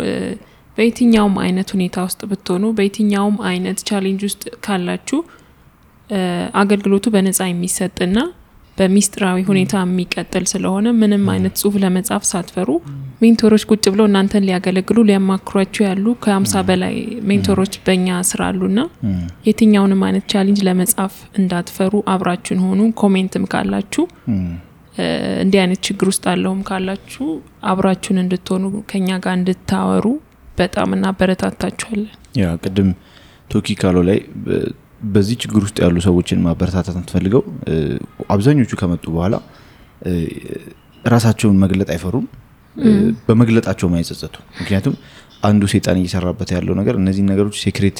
በየትኛውም 0.78 1.36
አይነት 1.44 1.70
ሁኔታ 1.76 1.98
ውስጥ 2.08 2.22
ብትሆኑ፣ 2.30 2.63
በየትኛውም 2.78 3.36
አይነት 3.50 3.78
challenge 3.89 4.21
ውስጥ 4.28 4.44
ካላችሁ 4.65 5.20
አገልግሎቱ 6.62 7.06
በነፃ 7.13 7.39
የሚሰጥና 7.50 8.18
በሚስጥራዊ 8.78 9.38
ሁኔታ 9.50 9.74
የሚቀጥል 9.84 10.46
ስለሆነ 10.52 10.88
ምንም 10.98 11.24
አይነት 11.34 11.54
ጽሁፍ 11.60 11.76
ለመጻፍ 11.84 12.24
ሳትፈሩ 12.32 12.70
mentor 13.21 13.47
ኦች 13.47 13.63
ቁጭ 13.70 13.84
ብለው 13.94 14.06
እናንተን 14.10 14.46
ሊያገለግሉ 14.48 14.98
ሊያማክሯችሁ 15.10 15.82
ያሉ 15.88 16.06
ከሀምሳ 16.24 16.63
በላይ 16.70 16.96
mentor 17.30 17.56
ኦች 17.56 17.74
በእኛ 17.86 18.18
ስራ 18.30 18.41
አሉና 18.50 18.80
የትኛውንም 19.48 20.02
አይነት 20.08 20.26
challenge 20.34 20.60
ለመጻፍ 20.70 21.13
እንዳትፈሩ፣ 21.41 21.94
አብራችሁን 22.13 22.62
ሆኑ። 22.65 22.82
comment 23.02 23.36
ም 23.36 23.45
ካላችሁ 23.54 24.06
እንዲህ 25.41 25.60
አይነት 25.62 25.79
ችግር 25.88 26.08
ውስጥ 26.12 26.23
አለሁም 26.32 26.62
ካላችሁ 26.67 27.25
አብራችሁን 27.71 28.19
እንድትሆኑ 28.23 28.63
ከኛ 28.91 29.17
ጋር 29.25 29.34
እንድታወሩ 29.39 30.05
በጣም 30.58 30.89
እናበረታታችኋለን። 30.97 32.13
Yeah 32.41 32.52
ቅድም 32.63 32.89
ቶኪ 33.49 33.75
ካለው 33.82 33.98
ላይ 34.10 34.19
በዚህ 35.08 35.36
ችግር 35.43 35.62
ውስጥ 35.65 35.77
ያሉ 35.84 35.97
ሰዎችን 36.05 36.39
ማበረታታት 36.45 36.95
የምትፈልገው 36.95 37.41
አብዛኞቹ 38.29 38.71
ከመጡ 38.81 39.05
በኋላ 39.15 39.36
ራሳቸውን 41.05 41.58
መግለጥ 41.63 41.89
አይፈሩም፣ 41.95 42.25
በመግለጣቸው 43.27 43.89
አይጸጸቱ። 43.99 44.36
ምክንያቱም 44.60 44.95
አንዱ 45.43 45.63
ሴጣን 45.73 45.99
እየሰራበት 46.01 46.49
ያለው 46.55 46.73
ነገር 46.79 46.95
እነዚህን 47.01 47.29
ነገሮች 47.34 47.58
secret 47.63 48.00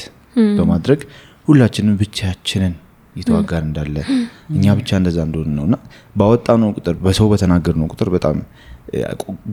በማድረግ 0.58 1.02
ሁላችንም 1.48 1.96
ብቻችንን 2.02 2.74
እየተዋጋን 3.16 3.66
እንዳለ 3.68 3.96
እኛ 4.56 4.66
ብቻ 4.80 4.90
እንደዛ 5.00 5.18
እንደሆን 5.28 5.52
ነው 5.58 5.66
እና 5.68 5.76
ባወጣ 6.16 6.48
ነው 6.64 6.70
ቁጥር 6.78 6.96
በሰው 7.06 7.28
በተናገር 7.32 7.76
ነው 7.82 7.88
ቁጥር 7.94 8.10
በጣም 8.16 8.38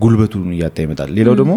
ጉልበቱን 0.02 0.48
እያጣ 0.56 0.76
ይመጣል። 0.84 1.10
ሌላው 1.18 1.36
ደግሞ 1.40 1.54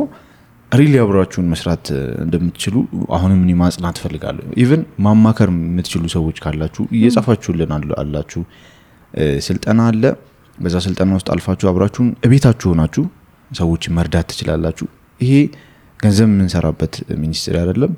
really 0.71 0.93
አብራችሁን 1.01 1.47
መስራት 1.51 1.85
እንደምትችሉ 2.23 2.75
አሁንም 3.15 3.39
እኔ 3.45 3.51
ማጽናት 3.59 3.97
እፈልጋለሁ። 3.99 4.45
even 4.63 4.81
ማማከር 5.05 5.49
የምትችሉ 5.53 6.03
ሰዎች 6.15 6.37
ካላችሁ 6.45 6.83
እየጻፋችሁልን 6.97 7.71
አላችሁ። 8.01 8.41
ስልጠና 9.47 9.81
አለ። 9.89 10.03
በዛ 10.57 10.75
ስልጠና 10.85 11.11
ውስጥ 11.17 11.29
አልፋችሁ 11.33 11.67
አብራችሁን 11.71 12.09
እቤታችሁ 12.27 12.67
ሆናችሁ 12.73 13.03
ሰዎችን 13.51 13.93
መርዳት 13.97 14.27
ትችላላችሁ። 14.31 14.87
ይሄ 15.19 15.33
ገንዘብ 15.99 16.27
የምንሰራበት 16.29 16.93
ministry 17.21 17.55
አይደለም። 17.61 17.91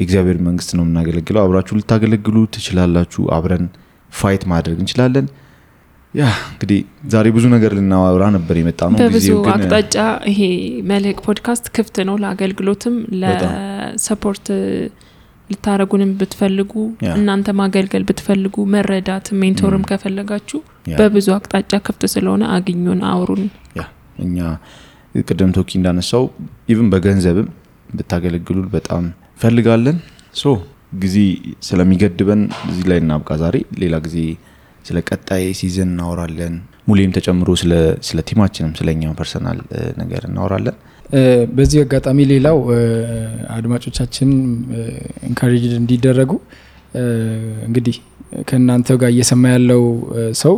የእግዚአብሔር 0.00 0.38
መንግስት 0.46 0.70
ነው 0.76 0.84
የምናገለግለው። 0.84 1.42
አብራችሁ 1.44 1.74
ልታገለግሉ 1.80 2.36
ትችላላችሁ። 2.54 3.22
አብረን 3.36 3.64
fight 4.12 4.44
ማድረግ 4.52 4.78
እንችላለን። 4.82 5.26
Yeah 6.14 6.22
እንግዲህ 6.46 6.78
ዛሬ 7.12 7.26
ብዙ 7.34 7.44
ነገር 7.52 7.72
ልናወራ 7.78 8.24
ነበር 8.36 8.54
የመጣነው። 8.60 8.98
በብዙ 9.02 9.26
አቅጣጫ 9.52 9.96
ይሄ 10.30 10.40
መልህቅ 10.90 11.18
ፖድካስት 11.26 11.66
ክፍት 11.76 11.98
ነው 12.08 12.16
ለአገልግሎትም 12.22 12.94
ለ 13.22 13.50
support 13.50 14.48
ልታደርጉንም 15.50 16.10
ብትፈልጉ 16.18 16.72
እናንተ 17.12 17.48
ማገልገል 17.60 18.04
ብትፈልጉ 18.08 18.56
መረዳት 18.74 19.28
mentor 19.40 19.75
ም 19.75 19.86
ከፈለጋችሁ 19.90 20.58
በብዙ 20.98 21.28
አቅጣጫ 21.36 21.72
ክፍት 21.86 22.02
ስለሆነ 22.12 22.42
አግኙን፣ 22.56 23.00
አውሩን። 23.10 23.42
Yeah 23.78 23.82
እኛ 24.18 24.38
ቅድም 25.24 25.50
ቶኪ 25.56 25.70
እንዳነሳው 25.78 26.24
even 26.72 26.88
በገንዘብም 26.92 27.48
ብታገለግሉ 27.90 28.58
በጣም 28.74 29.04
ፈልጋለን። 29.40 29.96
so 30.34 30.52
ጊዜ 31.02 31.16
ስለሚገድበን 31.62 32.40
እዚህ 32.70 32.84
ላይ 32.90 32.98
እናብቃ 32.98 33.30
ዛሬ። 33.42 33.56
ሌላ 33.78 33.94
ጊዜ 34.06 34.16
ስለ 34.84 34.98
ቀጣይ 35.08 35.44
season 35.58 35.90
እናወራለን። 35.90 36.54
ሙሌም 36.88 37.10
ተጨምሮ 37.16 37.48
ስለ- 37.62 38.22
team 38.28 38.41
ኣችንም 38.41 38.72
ስለ 38.78 38.88
እኛ 38.94 39.12
personal 39.18 39.58
ነገር 39.98 40.22
እናወራለን። 40.28 40.76
በዚህ 41.54 41.78
አጋጣሚ 41.84 42.18
ሌላው 42.32 42.58
አድማጮቻችን 43.56 44.30
encouraged 45.28 45.72
እንዲደረጉ 45.80 46.32
እንግዲህ 47.66 47.96
ከእናንተ 48.48 48.88
ጋር 49.00 49.10
እየሰማ 49.14 49.44
ያለው 49.52 49.82
ሰው 50.42 50.54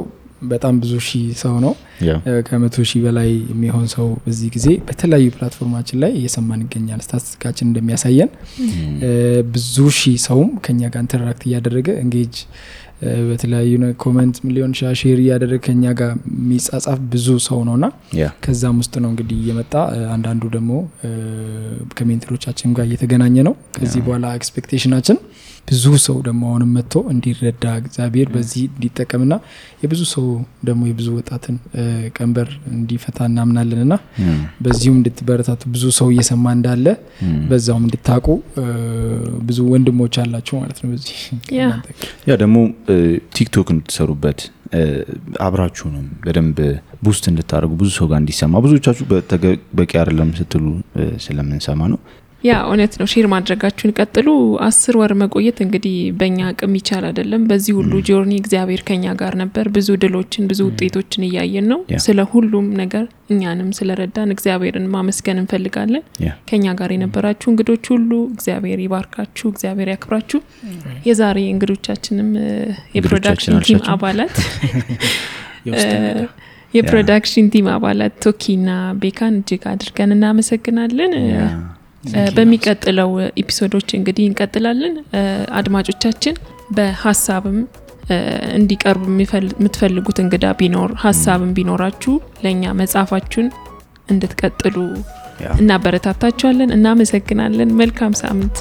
በጣም 0.50 0.74
ብዙ 0.83 0.92
ሺህ 1.07 1.24
ሰው 1.40 1.55
ነው። 1.64 1.72
ከመቶ 2.46 2.85
ሺህ 2.90 3.00
በላይ 3.05 3.31
የሚሆን 3.52 3.87
ሰው 3.92 4.07
በዚህ 4.24 4.48
ጊዜ 4.55 4.68
በተለያዩ 4.87 5.26
platform 5.35 5.69
ኣችን 5.69 5.98
ላይ 6.02 6.12
እየሰማን 6.18 6.62
ይገኛል። 6.64 7.02
statistic 7.07 7.41
ኣችን 7.41 7.68
እንደሚያሳየን 7.68 8.31
ብዙ 9.55 9.76
ሺህ 9.98 10.16
ሰውም 10.26 10.50
ከኛ 10.64 10.81
ጋር 10.94 11.02
interact 11.05 11.44
እያደረገ 11.48 11.88
engage 12.03 12.37
በተለያዩ 13.28 13.70
comment 14.03 14.37
ሚሊዮን 14.46 14.72
ሻ 14.78 14.90
share 15.01 15.18
እያደረገ 15.22 15.59
ከኛ 15.64 15.85
ጋር 16.00 16.11
የሚጻጻፍ 16.35 16.98
ብዙ 17.12 17.26
ሰው 17.46 17.59
ነውና 17.68 17.87
Yeah 18.18 18.27
ከዛም 18.44 18.76
ውስጥ 18.83 18.94
ነው 19.02 19.11
እንግዲህ 19.12 19.38
እየመጣ 19.42 19.72
አንዳንዱ 20.14 20.42
ደግሞ 20.55 20.70
ከ 21.98 22.07
mentor 22.07 22.34
ኦቻችን 22.34 22.75
ጋር 22.76 22.87
እየተገናኘ 22.88 23.37
ነው። 23.48 23.55
ከዚህ 23.76 24.00
በኋላ 24.07 24.28
expectation 24.38 24.87
ኣችን 24.87 25.18
ብዙ 25.68 25.85
ሰው 26.05 26.16
ደግሞ 26.27 26.42
አሁንም 26.48 26.70
መጥቶ 26.77 26.94
እንዲረዳ 27.12 27.64
እግዚአብሔር 27.81 28.29
በዚህ 28.33 28.62
እንዲጠቀምና 28.70 29.35
የብዙ 29.83 30.01
ሰው 30.12 30.25
ደግሞ 30.68 30.83
የብዙ 30.90 31.09
ወጣትን 31.18 31.57
ቀንበር 32.16 32.48
እንዲፈታ 32.72 33.18
እናምናለን 33.31 33.81
እና 33.87 33.94
በዚሁም 34.64 34.96
እንድትበረታቱ 34.98 35.62
ብዙ 35.75 35.85
ሰው 35.98 36.09
እየሰማ 36.14 36.46
እንዳለ 36.57 36.87
በዛውም 37.51 37.85
እንድታውቁ 37.88 38.27
ብዙ 39.48 39.59
ወንድሞች 39.75 40.16
አላችሁ 40.22 40.57
ማለት 40.62 40.81
ነው። 40.83 40.90
በዚህ 40.92 41.20
Yeah። 41.61 41.68
ደግሞ 42.42 42.57
TikTok 43.37 43.70
እንድትሰሩበት 43.75 44.40
አብራችሁንም 45.46 46.07
በደንብ 46.22 46.59
boost 47.05 47.25
እንድታደርጉ 47.31 47.72
ብዙ 47.81 47.88
ሰው 47.96 48.07
ጋር 48.11 48.18
እንዲሰማ 48.20 48.61
ብዙዎቻችሁ 48.64 49.05
በቂ 49.79 49.92
አይደለም 50.01 50.31
ስትሉ 50.38 50.66
ስለምንሰማ 51.25 51.81
ነው። 51.92 51.98
Yeah 52.44 52.53
እውነት 52.64 52.92
ነው። 53.00 53.07
share 53.11 53.27
ማድረጋችሁን 53.33 53.92
ቀጥሉ። 53.96 54.28
አስር 54.66 54.94
ወር 55.00 55.12
መቆየት 55.20 55.59
እንግዲህ 55.64 55.96
በእኛ 56.18 56.38
አቅም 56.48 56.72
ይቻል 56.78 57.05
አይደለም። 57.09 57.42
በዚህ 57.50 57.74
ሁሉ 57.78 57.92
journey 58.09 58.33
እግዚአብሔር 58.40 58.81
ከኛ 58.88 59.14
ጋር 59.20 59.35
ነበር። 59.42 59.66
ብዙ 59.76 59.88
ድሎችን፣ 60.02 60.46
ብዙ 60.50 60.61
ውጤቶችን 60.68 61.26
እያየን 61.28 61.66
ነው። 61.72 61.81
ስለ 62.07 62.20
ሁሉም 62.33 62.66
ነገር 62.81 63.05
እኛንም 63.33 63.68
ስለረዳን 63.78 64.33
እግዚአብሔርን 64.35 64.87
ማመስገን 64.94 65.40
እንፈልጋለን። 65.42 66.05
ከኛ 66.50 66.74
ጋር 66.81 66.92
የነበራችሁ 66.94 67.48
እንግዶች 67.52 67.85
ሁሉ 67.92 68.11
እግዚአብሔር 68.33 68.81
ይባርካችሁ፣ 68.85 69.46
እግዚአብሔር 69.52 69.90
ያክብራችሁ። 69.92 70.40
የዛሬ 71.07 71.38
እንግዶቻችንም 71.52 72.31
የ 72.96 73.07
production 73.07 73.59
team? 73.66 73.81
አባላት 73.92 74.37
የ 76.75 76.87
production 76.87 77.46
team 77.53 77.66
አባላት 77.72 78.14
ቶኪና 78.24 78.68
ቤካን 79.00 79.35
እጅግ 79.40 79.64
አድርገን 79.70 80.14
እናመሰግናለን። 80.14 81.12
በሚቀጥለው 82.37 83.11
episode 83.42 83.72
ኦች 83.72 83.88
እንግዲህ 83.99 84.25
እንቀጥላለን። 84.29 84.95
አድማጮቻችን 85.61 86.37
በሀሳብም 86.77 87.59
እንዲቀርቡ 88.57 89.03
የምትፈልጉት 89.11 90.19
እንግዳ 90.25 90.47
ቢኖር 90.61 90.93
ሀሳብም 91.05 91.53
ቢኖራችሁ 91.59 92.15
ለእኛ 92.45 92.73
መጻፋችሁን 92.81 93.49
እንድትቀጥሉ 94.09 94.77
እናበረታታችኋለን። 95.59 96.75
እናመሰግናለን። 96.77 97.71
መልካም 97.81 98.15
ሳምንት 98.23 98.57